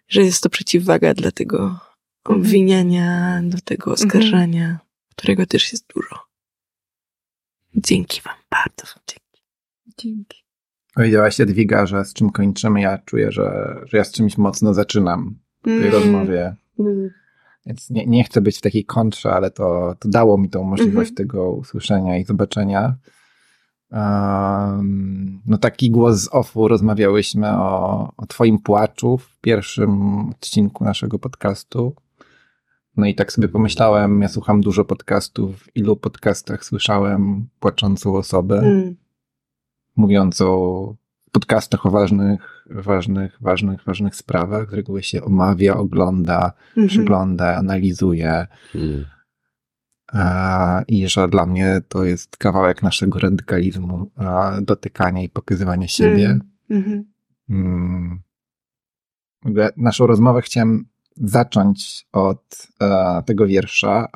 [0.07, 1.81] że jest to przeciwwaga dla tego mhm.
[2.25, 4.07] obwiniania, do tego mhm.
[4.07, 4.79] oskarżania,
[5.15, 6.19] którego też jest dużo.
[7.75, 9.43] Dzięki wam, bardzo dzięki.
[9.97, 10.43] Dzięki.
[10.95, 12.81] Powiedziałaś Jadwiga, że z czym kończymy.
[12.81, 15.91] Ja czuję, że, że ja z czymś mocno zaczynam w tej mm.
[15.91, 16.55] rozmowie.
[16.79, 17.09] Mm.
[17.65, 21.09] Więc nie, nie chcę być w takiej kontrze, ale to, to dało mi tą możliwość
[21.09, 21.17] mm -hmm.
[21.17, 22.95] tego usłyszenia i zobaczenia.
[23.91, 31.19] Um, no taki głos z offu rozmawiałyśmy o, o twoim płaczu w pierwszym odcinku naszego
[31.19, 31.95] podcastu.
[32.97, 38.59] No i tak sobie pomyślałem, ja słucham dużo podcastów, w ilu podcastach słyszałem płaczącą osobę,
[38.59, 38.95] mm.
[39.95, 40.45] mówiącą
[41.27, 46.91] w podcastach o ważnych, ważnych, ważnych, ważnych sprawach, z reguły się omawia, ogląda, mm -hmm.
[46.91, 48.47] przygląda, analizuje.
[48.75, 49.05] Mm.
[50.87, 54.11] I że dla mnie to jest kawałek naszego radykalizmu,
[54.61, 56.39] dotykania i pokazywania siebie.
[56.69, 57.03] Mm.
[57.49, 58.19] Mm.
[59.77, 60.85] Naszą rozmowę chciałem
[61.15, 64.07] zacząć od e, tego wiersza.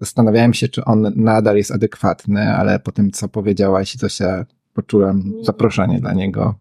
[0.00, 5.32] Zastanawiałem się, czy on nadal jest adekwatny, ale po tym, co powiedziałaś, to się poczułem
[5.42, 6.54] zaproszenie dla niego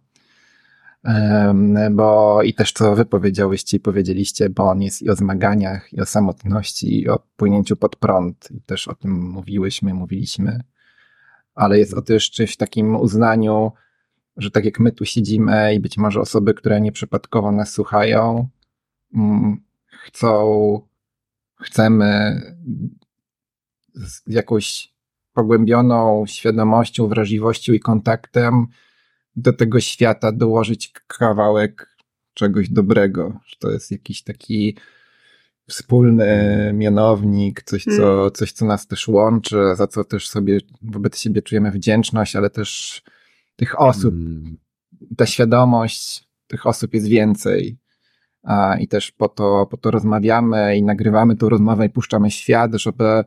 [1.91, 6.01] bo i też co wy powiedziałyście i powiedzieliście, bo on jest i o zmaganiach, i
[6.01, 10.63] o samotności, i o płynięciu pod prąd, i też o tym mówiłyśmy, mówiliśmy,
[11.55, 13.71] ale jest o też czymś takim uznaniu,
[14.37, 18.47] że tak jak my tu siedzimy i być może osoby, które nieprzypadkowo nas słuchają,
[19.15, 20.81] mm, chcą,
[21.61, 22.41] chcemy
[23.93, 24.93] z jakąś
[25.33, 28.67] pogłębioną świadomością, wrażliwością i kontaktem
[29.35, 31.97] do tego świata dołożyć kawałek
[32.33, 34.77] czegoś dobrego, że to jest jakiś taki
[35.67, 38.31] wspólny mianownik, coś co, hmm.
[38.31, 43.01] coś, co nas też łączy, za co też sobie wobec siebie czujemy wdzięczność, ale też
[43.55, 44.57] tych osób, hmm.
[45.17, 47.77] ta świadomość tych osób jest więcej.
[48.43, 52.71] A, I też po to, po to rozmawiamy i nagrywamy tą rozmowę i puszczamy świat,
[52.73, 53.23] żeby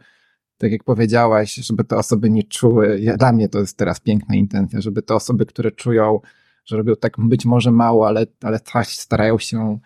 [0.63, 4.35] tak jak powiedziałaś, żeby te osoby nie czuły, ja, dla mnie to jest teraz piękna
[4.35, 6.21] intencja, żeby te osoby, które czują,
[6.65, 9.79] że robią tak być może mało, ale, ale tak starają się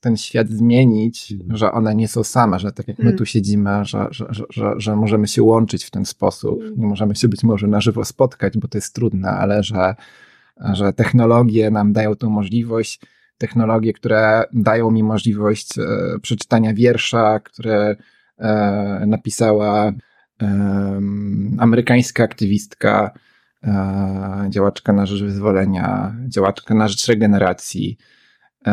[0.00, 1.56] ten świat zmienić, mm.
[1.56, 3.18] że one nie są same, że tak jak my mm.
[3.18, 6.60] tu siedzimy, że, że, że, że, możemy się łączyć w ten sposób.
[6.60, 6.74] Mm.
[6.76, 9.94] Nie możemy się być może na żywo spotkać, bo to jest trudne, ale że,
[10.72, 13.00] że technologie nam dają tą możliwość,
[13.38, 15.82] technologie, które dają mi możliwość e,
[16.22, 17.96] przeczytania wiersza, które
[19.06, 19.92] napisała
[21.58, 23.10] amerykańska aktywistka,
[23.64, 27.98] e, działaczka na rzecz wyzwolenia, działaczka na rzecz regeneracji,
[28.66, 28.70] e,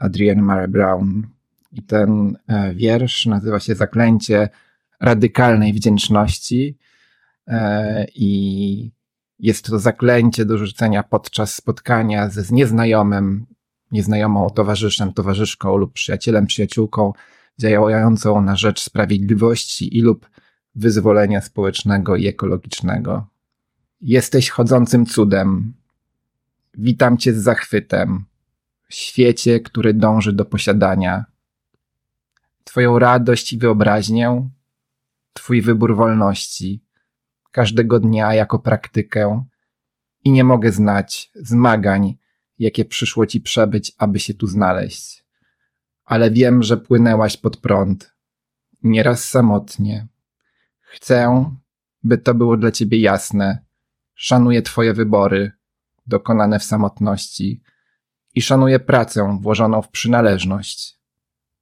[0.00, 1.22] Adrienne Mare Brown.
[1.72, 2.36] I ten
[2.74, 4.48] wiersz nazywa się Zaklęcie
[5.00, 6.78] radykalnej wdzięczności.
[8.14, 8.92] I
[9.38, 13.46] jest to zaklęcie do rzucenia podczas spotkania ze nieznajomym,
[13.92, 17.12] nieznajomą towarzyszem, towarzyszką lub przyjacielem, przyjaciółką,
[17.58, 20.30] działającą na rzecz sprawiedliwości i lub
[20.74, 23.26] wyzwolenia społecznego i ekologicznego.
[24.00, 25.74] Jesteś chodzącym cudem.
[26.74, 28.24] Witam cię z zachwytem
[28.88, 31.24] w świecie, który dąży do posiadania.
[32.64, 34.50] Twoją radość i wyobraźnię,
[35.32, 36.82] Twój wybór wolności,
[37.50, 39.44] każdego dnia jako praktykę
[40.24, 42.16] i nie mogę znać zmagań,
[42.58, 45.27] jakie przyszło Ci przebyć, aby się tu znaleźć
[46.08, 48.14] ale wiem, że płynęłaś pod prąd,
[48.82, 50.06] nieraz samotnie.
[50.80, 51.44] Chcę,
[52.02, 53.58] by to było dla ciebie jasne.
[54.14, 55.52] Szanuję twoje wybory,
[56.06, 57.62] dokonane w samotności
[58.34, 60.98] i szanuję pracę włożoną w przynależność.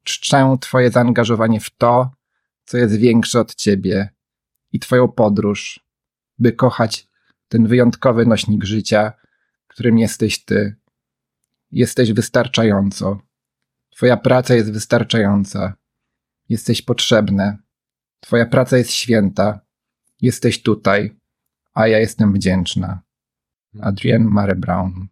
[0.03, 2.11] Czczę twoje zaangażowanie w to,
[2.65, 4.11] co jest większe od ciebie
[4.73, 5.81] i twoją podróż,
[6.39, 7.09] by kochać
[7.49, 9.13] ten wyjątkowy nośnik życia,
[9.67, 10.77] którym jesteś ty.
[11.73, 13.26] Jesteś wystarczająco.
[13.97, 15.75] Twoja praca jest wystarczająca.
[16.49, 17.57] Jesteś potrzebny.
[18.21, 19.61] Twoja praca jest święta.
[20.23, 21.17] Jesteś tutaj,
[21.75, 23.03] a ja jestem wdzięczna.
[23.81, 25.07] Adrienne Mare Brown.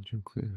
[0.00, 0.48] Dziękuję.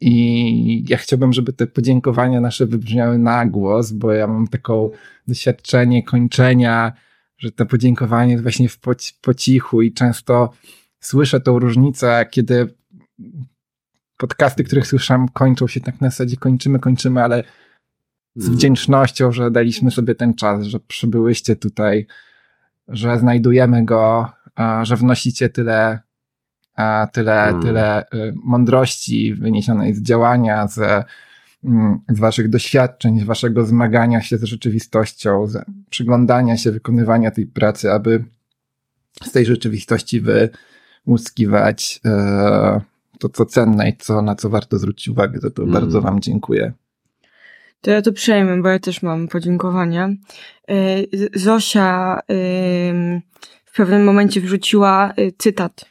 [0.00, 4.90] I ja chciałbym, żeby te podziękowania nasze wybrzmiały na głos, bo ja mam taką
[5.28, 6.92] doświadczenie kończenia
[7.40, 10.52] że to podziękowanie jest właśnie w po, po cichu i często
[11.00, 12.74] słyszę tą różnicę, kiedy
[14.16, 17.44] podcasty, których słyszałem, kończą się tak na zasadzie kończymy, kończymy, ale
[18.36, 18.56] z Mhm.
[18.56, 22.06] wdzięcznością, że daliśmy sobie ten czas, że przybyłyście tutaj,
[22.88, 24.28] że znajdujemy go,
[24.82, 25.98] że wnosicie tyle,
[27.12, 27.62] tyle, Mm.
[27.62, 31.04] tyle y, mądrości wyniesionej z działania, z,
[32.08, 37.92] z waszych doświadczeń, z waszego zmagania się z rzeczywistością, z przyglądania się, wykonywania tej pracy,
[37.92, 38.24] aby
[39.24, 40.22] z tej rzeczywistości
[41.06, 42.80] wyłuskiwać e,
[43.18, 45.38] to, co cenne i co, na co warto zwrócić uwagę.
[45.40, 45.72] Za to Mm.
[45.72, 46.72] bardzo wam dziękuję.
[47.80, 50.08] To ja to przejmę, bo ja też mam podziękowania.
[50.68, 50.74] E,
[51.34, 52.20] Zosia
[53.64, 55.89] w pewnym momencie wrzuciła y, cytat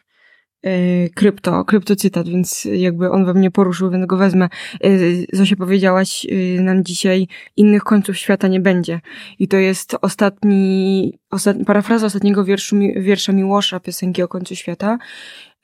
[1.16, 4.50] krypto, kryptocytat, więc jakby on we mnie poruszył, więc go wezmę.
[4.86, 7.28] Y, Zosia powiedziałaś y, nam dzisiaj,
[7.58, 9.02] innych końców świata nie będzie.
[9.40, 14.98] I to jest ostatni, ostatni parafraza ostatniego wierszu, wiersza Miłosza, piosenki o końcu świata.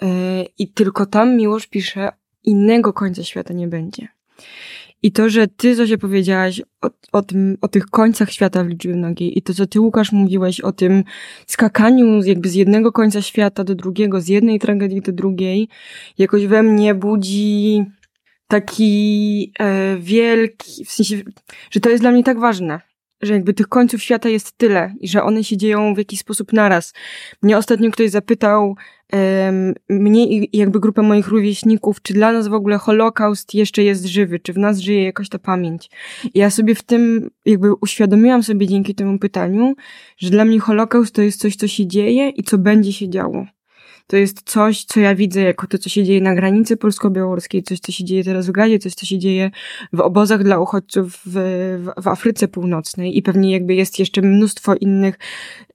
[0.03, 0.05] Y,
[0.57, 2.09] I tylko tam Miłosz pisze,
[2.43, 4.07] innego końca świata nie będzie.
[5.05, 8.95] I to, że ty, Zosia, powiedziałaś o, o, tym, o tych końcach świata w liczbie
[8.95, 11.03] mnogiej i to, co ty, Łukasz, mówiłeś o tym
[11.47, 15.67] skakaniu jakby z jednego końca świata do drugiego, z jednej tragedii do drugiej,
[16.17, 17.85] jakoś we mnie budzi
[18.47, 21.21] taki e, wielki, w sensie,
[21.71, 22.81] że to jest dla mnie tak ważne,
[23.21, 26.53] że jakby tych końców świata jest tyle i że one się dzieją w jakiś sposób
[26.53, 26.93] naraz.
[27.41, 28.75] Mnie ostatnio ktoś zapytał,
[29.09, 34.05] em, mnie i jakby grupę moich rówieśników, czy dla nas w ogóle Holokaust jeszcze jest
[34.05, 35.89] żywy, czy w nas żyje jakaś ta pamięć.
[36.33, 39.73] I ja sobie w tym jakby uświadomiłam sobie dzięki temu pytaniu,
[40.17, 43.45] że dla mnie Holokaust to jest coś, co się dzieje i co będzie się działo.
[44.07, 47.79] To jest coś, co ja widzę jako to, co się dzieje na granicy polsko-białoruskiej, coś,
[47.79, 49.51] co się dzieje teraz w Gazie, coś, co się dzieje
[49.93, 54.75] w obozach dla uchodźców w, w, w Afryce Północnej i pewnie jakby jest jeszcze mnóstwo
[54.75, 55.19] innych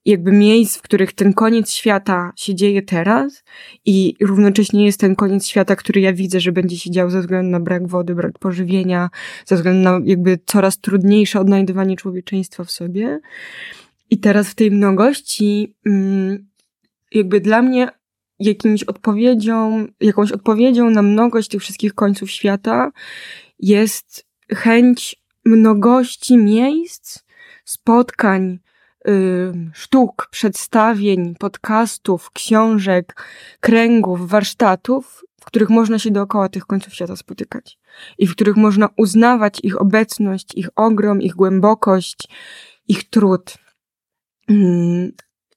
[0.04, 3.44] jakby miejsc, w których ten koniec świata się dzieje teraz
[3.84, 7.50] i równocześnie jest ten koniec świata, który ja widzę, że będzie się dział ze względu
[7.50, 9.10] na brak wody, brak pożywienia,
[9.46, 13.20] ze względu na jakby coraz trudniejsze odnajdywanie człowieczeństwa w sobie.
[14.10, 16.46] I teraz w tej mnogości mm,
[17.12, 17.88] jakby dla mnie
[18.40, 22.92] jakimś odpowiedzią, jakąś odpowiedzią na mnogość tych wszystkich końców świata
[23.58, 27.18] jest chęć mnogości miejsc,
[27.64, 28.58] spotkań,
[29.72, 33.22] sztuk, przedstawień, podcastów, książek,
[33.60, 37.78] kręgów, warsztatów, w których można się dookoła tych końców świata spotykać
[38.18, 42.28] i w których można uznawać ich obecność, ich ogrom, ich głębokość,
[42.88, 43.54] ich trud.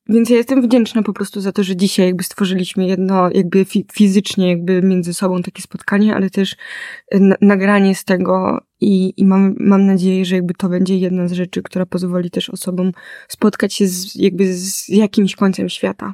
[0.09, 3.85] Więc ja jestem wdzięczna po prostu za to, że dzisiaj jakby stworzyliśmy jedno, jakby fi-
[3.93, 6.55] fizycznie jakby między sobą takie spotkanie, ale też
[7.11, 11.31] n- nagranie z tego i, i mam, mam nadzieję, że jakby to będzie jedna z
[11.31, 12.91] rzeczy, która pozwoli też osobom
[13.27, 16.13] spotkać się z, jakby z jakimś końcem świata.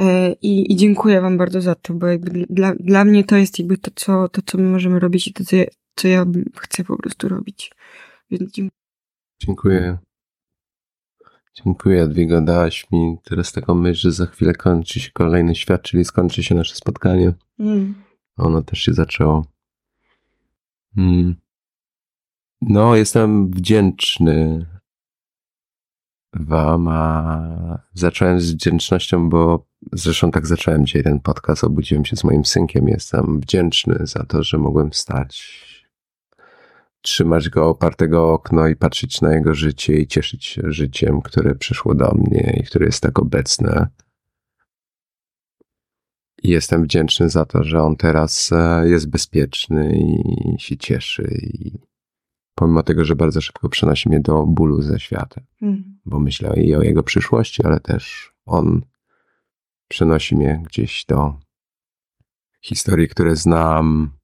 [0.00, 3.58] E, I, I dziękuję wam bardzo za to, bo jakby dla, dla mnie to jest
[3.58, 5.64] jakby to, co, to, co my możemy robić i to, co ja,
[5.96, 6.26] co ja
[6.56, 7.72] chcę po prostu robić.
[8.30, 8.70] Więc dziękuję.
[9.42, 9.98] Dziękuję.
[11.64, 12.40] Dziękuję, Jadwiga.
[12.40, 16.54] Dałaś mi teraz taką myśl, że za chwilę kończy się kolejny świat, czyli skończy się
[16.54, 17.32] nasze spotkanie.
[17.58, 17.94] Mm.
[18.36, 19.46] Ono też się zaczęło.
[20.96, 21.36] Mm.
[22.60, 24.66] No, jestem wdzięczny
[26.34, 31.64] Wam, a zacząłem z wdzięcznością, bo zresztą tak zacząłem dzisiaj ten podcast.
[31.64, 32.88] Obudziłem się z moim synkiem.
[32.88, 35.66] Jestem wdzięczny za to, że mogłem wstać,
[37.06, 41.54] trzymać go opartego o okno i patrzeć na jego życie i cieszyć się życiem, które
[41.54, 43.88] przyszło do mnie i które jest tak obecne.
[46.42, 51.38] I jestem wdzięczny za to, że on teraz e, jest bezpieczny i się cieszy.
[51.42, 51.78] I
[52.54, 55.98] pomimo tego, że bardzo szybko przenosi mnie do bólu ze światem, Mm.
[56.06, 58.82] bo myślę i o jego przyszłości, ale też on
[59.88, 61.34] przenosi mnie gdzieś do
[62.60, 64.15] historii, które znam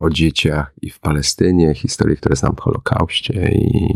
[0.00, 3.90] o dzieciach i w Palestynie, historii, które znam w Holokauście i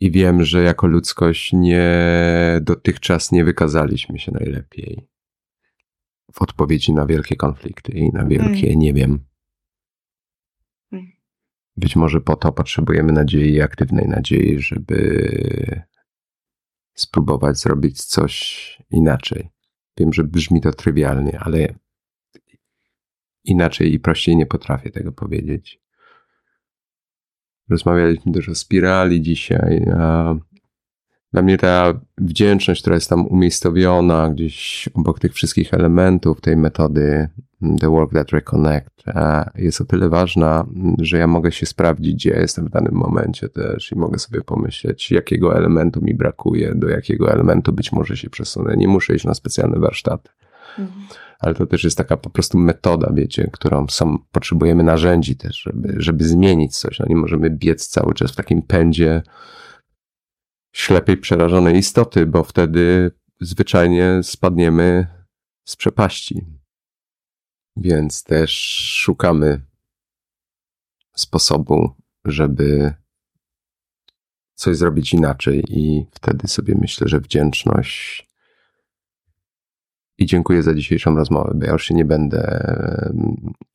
[0.00, 1.90] i wiem, że jako ludzkość nie
[2.60, 5.08] dotychczas nie wykazaliśmy się najlepiej
[6.32, 9.24] w odpowiedzi na wielkie konflikty i na wielkie nie wiem.
[10.92, 11.06] Mm.
[11.76, 15.30] Być może po to potrzebujemy nadziei, aktywnej nadziei, żeby
[16.94, 19.50] spróbować zrobić coś inaczej.
[19.98, 21.74] Wiem, że brzmi to trywialnie, ale
[23.44, 25.80] inaczej i prościej nie potrafię tego powiedzieć.
[27.70, 29.86] Rozmawialiśmy też o spirali dzisiaj.
[31.32, 37.28] Dla mnie ta wdzięczność, która jest tam umiejscowiona gdzieś obok tych wszystkich elementów tej metody
[37.80, 39.04] The Work That Reconnect,
[39.54, 40.66] jest o tyle ważna,
[40.98, 45.10] że ja mogę się sprawdzić, gdzie jestem w danym momencie też i mogę sobie pomyśleć,
[45.10, 48.76] jakiego elementu mi brakuje, do jakiego elementu być może się przesunę.
[48.76, 50.30] Nie muszę iść na specjalne warsztaty.
[50.78, 51.06] Mhm.
[51.40, 55.94] Ale to też jest taka po prostu metoda, wiecie, którą sam potrzebujemy narzędzi też, żeby,
[55.98, 56.98] żeby zmienić coś.
[56.98, 59.22] No nie możemy biec cały czas w takim pędzie
[60.72, 63.10] ślepej, przerażonej istoty, bo wtedy
[63.40, 65.06] zwyczajnie spadniemy
[65.64, 66.46] z przepaści.
[67.76, 68.50] Więc też
[68.94, 69.62] szukamy
[71.16, 71.94] sposobu,
[72.24, 72.94] żeby
[74.54, 78.29] coś zrobić inaczej, i wtedy sobie myślę, że wdzięczność
[80.20, 82.74] i dziękuję za dzisiejszą rozmowę, bo ja już się nie będę,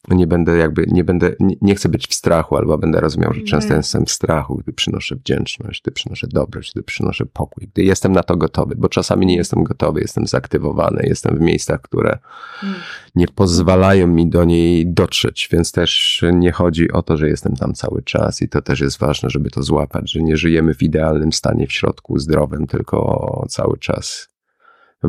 [0.10, 1.32] nie będę jakby, nie będę,
[1.62, 3.78] nie, chcę być w strachu, albo będę rozumiał, że często nie.
[3.78, 8.24] jestem w strachu, gdy przynoszę wdzięczność, gdy przynoszę dobroć, gdy przynoszę pokój, gdy jestem na
[8.24, 12.18] to gotowy, bo czasami nie jestem gotowy, jestem zaktywowany, jestem w miejscach, które
[12.64, 12.76] mm.
[13.16, 17.74] nie pozwalają mi do niej dotrzeć, więc też nie chodzi o to, że jestem tam
[17.74, 21.34] cały czas i to też jest ważne, żeby to złapać, że nie żyjemy w idealnym
[21.34, 24.35] stanie w środku zdrowym, tylko cały czas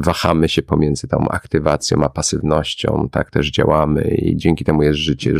[0.00, 5.34] wahamy się pomiędzy tą aktywacją a pasywnością, tak też działamy i dzięki temu jest życie,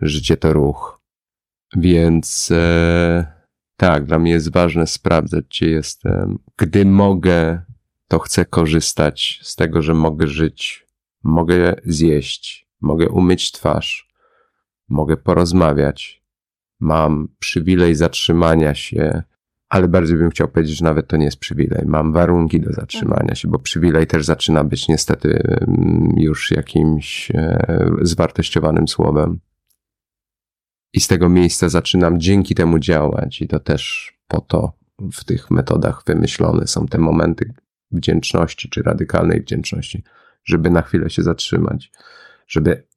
[0.00, 1.00] życie to ruch.
[1.76, 3.32] Więc e,
[3.76, 6.38] tak, dla mnie jest ważne sprawdzać, gdzie jestem.
[6.56, 7.62] Gdy mogę,
[8.08, 10.86] to chcę korzystać z tego, że mogę żyć,
[11.22, 14.08] mogę zjeść, mogę umyć twarz,
[14.88, 16.22] mogę porozmawiać.
[16.80, 19.22] Mam przywilej zatrzymania się
[19.68, 21.82] ale bardziej bym chciał powiedzieć, że nawet to nie jest przywilej.
[21.86, 25.42] Mam warunki do zatrzymania się, bo przywilej też zaczyna być niestety
[26.16, 29.40] już jakimś e, zwartościowanym słowem.
[30.92, 34.72] I z tego miejsca zaczynam dzięki temu działać, i to też po to
[35.12, 37.54] w tych metodach wymyślone są te momenty
[37.90, 40.04] wdzięczności czy radykalnej wdzięczności,
[40.44, 41.92] żeby na chwilę się zatrzymać,
[42.46, 42.87] żeby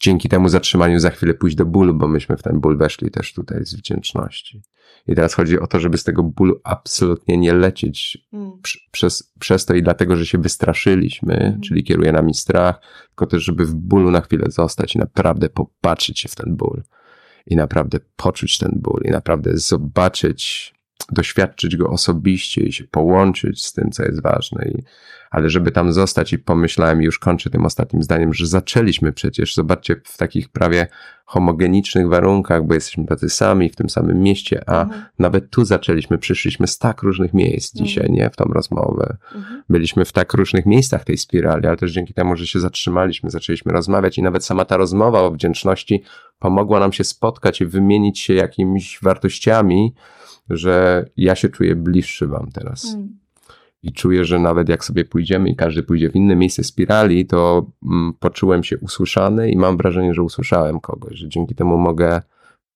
[0.00, 3.32] dzięki temu zatrzymaniu za chwilę pójść do bólu, bo myśmy w ten ból weszli też
[3.32, 4.62] tutaj z wdzięczności.
[5.06, 8.52] I teraz chodzi o to, żeby z tego bólu absolutnie nie lecieć mm.
[8.90, 11.60] przez, przez to i dlatego, że się wystraszyliśmy, mm.
[11.60, 16.20] czyli kieruje nami strach, tylko też, żeby w bólu na chwilę zostać i naprawdę popatrzeć
[16.20, 16.82] się w ten ból.
[17.46, 20.74] I naprawdę poczuć ten ból i naprawdę zobaczyć,
[21.12, 24.68] doświadczyć go osobiście i się połączyć z tym, co jest ważne.
[24.68, 24.82] I,
[25.34, 29.96] ale żeby tam zostać i pomyślałem, już kończę tym ostatnim zdaniem, że zaczęliśmy przecież, zobaczcie,
[30.04, 30.86] w takich prawie
[31.24, 35.04] homogenicznych warunkach, bo jesteśmy tacy sami w tym samym mieście, a mhm.
[35.18, 37.86] nawet tu zaczęliśmy, przyszliśmy z tak różnych miejsc mhm.
[37.86, 39.16] dzisiaj, nie, w tą rozmowę.
[39.34, 39.62] Mhm.
[39.68, 43.72] Byliśmy w tak różnych miejscach tej spirali, ale też dzięki temu, że się zatrzymaliśmy, zaczęliśmy
[43.72, 46.02] rozmawiać i nawet sama ta rozmowa o wdzięczności
[46.38, 49.94] pomogła nam się spotkać i wymienić się jakimiś wartościami,
[50.50, 52.94] że ja się czuję bliższy wam teraz.
[52.94, 53.23] Mm.
[53.84, 57.70] I czuję, że nawet jak sobie pójdziemy i każdy pójdzie w inne miejsce spirali, to
[57.82, 62.22] mm, poczułem się usłyszany i mam wrażenie, że usłyszałem kogoś, że dzięki temu mogę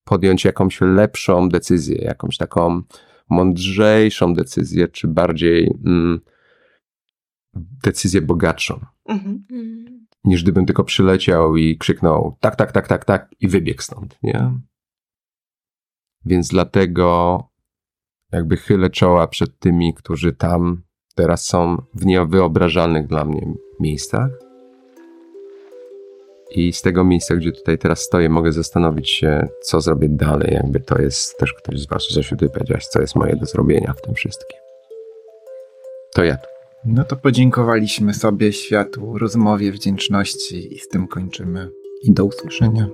[0.04, 2.82] podjąć jakąś lepszą decyzję, jakąś taką
[3.30, 6.20] mądrzejszą decyzję, czy bardziej mm,
[7.84, 8.80] decyzję bogatszą.
[9.08, 9.38] -hmm.
[10.24, 14.52] Niż gdybym tylko przyleciał i krzyknął tak, tak, tak, tak, tak i wybiegł stąd, nie?
[16.24, 17.38] Więc dlatego
[18.32, 20.87] jakby chylę czoła przed tymi, którzy tam
[21.18, 24.30] teraz są w niewyobrażalnych dla mnie miejscach.
[26.50, 30.54] I z tego miejsca, gdzie tutaj teraz stoję, mogę zastanowić się, co zrobię dalej.
[30.54, 33.94] Jakby to jest też ktoś z Was, Zosiu, ty powiedziałeś, co jest moje do zrobienia
[33.98, 34.58] w tym wszystkim.
[36.14, 36.36] To ja.
[36.84, 41.70] No to podziękowaliśmy sobie, światu, rozmowie, wdzięczności i z tym kończymy.
[42.02, 42.88] I do usłyszenia.